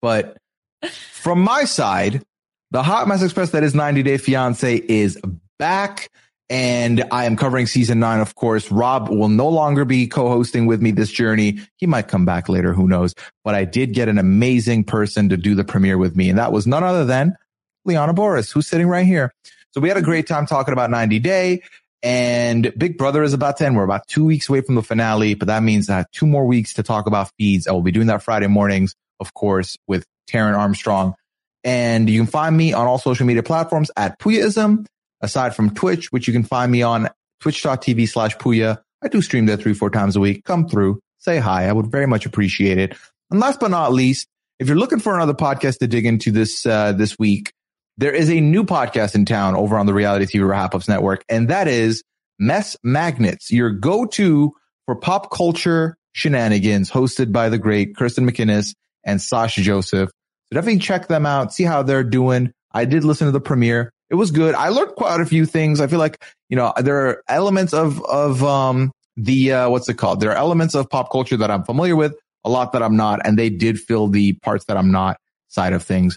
[0.00, 0.36] But
[0.90, 2.22] from my side,
[2.70, 5.18] the Hot Mess Express that is 90 Day Fiance is
[5.58, 6.08] back.
[6.48, 8.72] And I am covering season nine, of course.
[8.72, 11.60] Rob will no longer be co-hosting with me this journey.
[11.76, 12.72] He might come back later.
[12.72, 13.14] Who knows?
[13.44, 16.28] But I did get an amazing person to do the premiere with me.
[16.28, 17.36] And that was none other than
[17.84, 19.32] Liana Boas, who's sitting right here.
[19.72, 21.62] So we had a great time talking about 90 Day
[22.02, 23.76] and Big Brother is about to end.
[23.76, 26.46] We're about two weeks away from the finale, but that means I have two more
[26.46, 27.66] weeks to talk about feeds.
[27.66, 31.14] I will be doing that Friday mornings, of course, with Taryn Armstrong.
[31.62, 34.86] And you can find me on all social media platforms at Puyaism,
[35.20, 37.08] aside from Twitch, which you can find me on
[37.40, 38.80] twitch.tv slash Puya.
[39.02, 40.44] I do stream there three, four times a week.
[40.44, 41.68] Come through, say hi.
[41.68, 42.96] I would very much appreciate it.
[43.30, 44.26] And last but not least,
[44.58, 47.52] if you're looking for another podcast to dig into this, uh, this week,
[48.00, 51.22] there is a new podcast in town over on the Reality TV Wrap Ups Network,
[51.28, 52.02] and that is
[52.38, 54.52] Mess Magnets, your go-to
[54.86, 58.74] for pop culture shenanigans, hosted by the great Kirsten McInnes
[59.04, 60.08] and Sasha Joseph.
[60.08, 62.52] So definitely check them out, see how they're doing.
[62.72, 63.92] I did listen to the premiere.
[64.08, 64.54] It was good.
[64.54, 65.78] I learned quite a few things.
[65.78, 69.98] I feel like, you know, there are elements of, of, um, the, uh, what's it
[69.98, 70.20] called?
[70.20, 73.26] There are elements of pop culture that I'm familiar with, a lot that I'm not,
[73.26, 76.16] and they did fill the parts that I'm not side of things.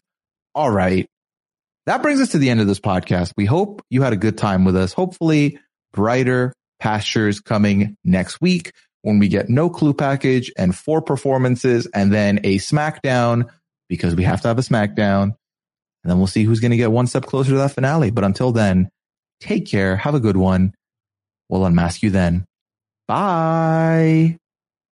[0.55, 1.07] All right.
[1.85, 3.33] That brings us to the end of this podcast.
[3.35, 4.93] We hope you had a good time with us.
[4.93, 5.59] Hopefully
[5.91, 8.71] brighter pastures coming next week
[9.01, 13.49] when we get no clue package and four performances and then a smackdown
[13.89, 15.35] because we have to have a smackdown.
[16.03, 18.11] And then we'll see who's going to get one step closer to that finale.
[18.11, 18.89] But until then,
[19.39, 19.95] take care.
[19.95, 20.73] Have a good one.
[21.49, 22.45] We'll unmask you then.
[23.07, 24.37] Bye.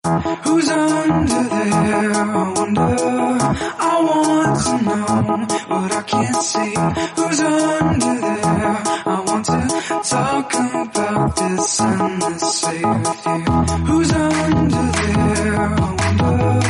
[0.04, 2.12] Who's under there?
[2.12, 2.82] I wonder.
[2.82, 6.74] I want to know what I can't see.
[7.16, 8.82] Who's under there?
[9.06, 13.45] I want to talk about this endlessly with you.
[13.86, 15.56] Who's under there?
[15.56, 16.62] I wonder.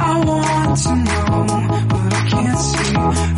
[0.00, 1.46] I want to know
[1.90, 3.37] what I can't see.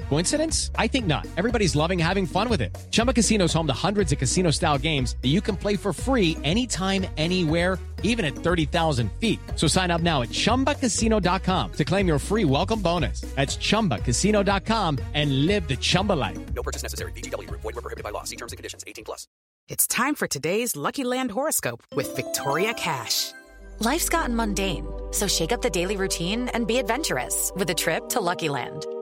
[0.11, 0.71] Coincidence?
[0.75, 1.25] I think not.
[1.37, 2.77] Everybody's loving having fun with it.
[2.91, 5.93] Chumba Casino is home to hundreds of casino style games that you can play for
[5.93, 9.39] free anytime, anywhere even at 30,000 feet.
[9.55, 13.21] So sign up now at ChumbaCasino.com to claim your free welcome bonus.
[13.35, 16.53] That's ChumbaCasino.com and live the Chumba life.
[16.53, 17.13] No purchase necessary.
[17.13, 17.49] VGW.
[17.49, 18.23] Void were prohibited by law.
[18.23, 18.83] See terms and conditions.
[18.85, 19.27] 18 plus.
[19.69, 23.31] It's time for today's Lucky Land horoscope with Victoria Cash.
[23.79, 28.09] Life's gotten mundane, so shake up the daily routine and be adventurous with a trip
[28.09, 28.85] to Lucky Land.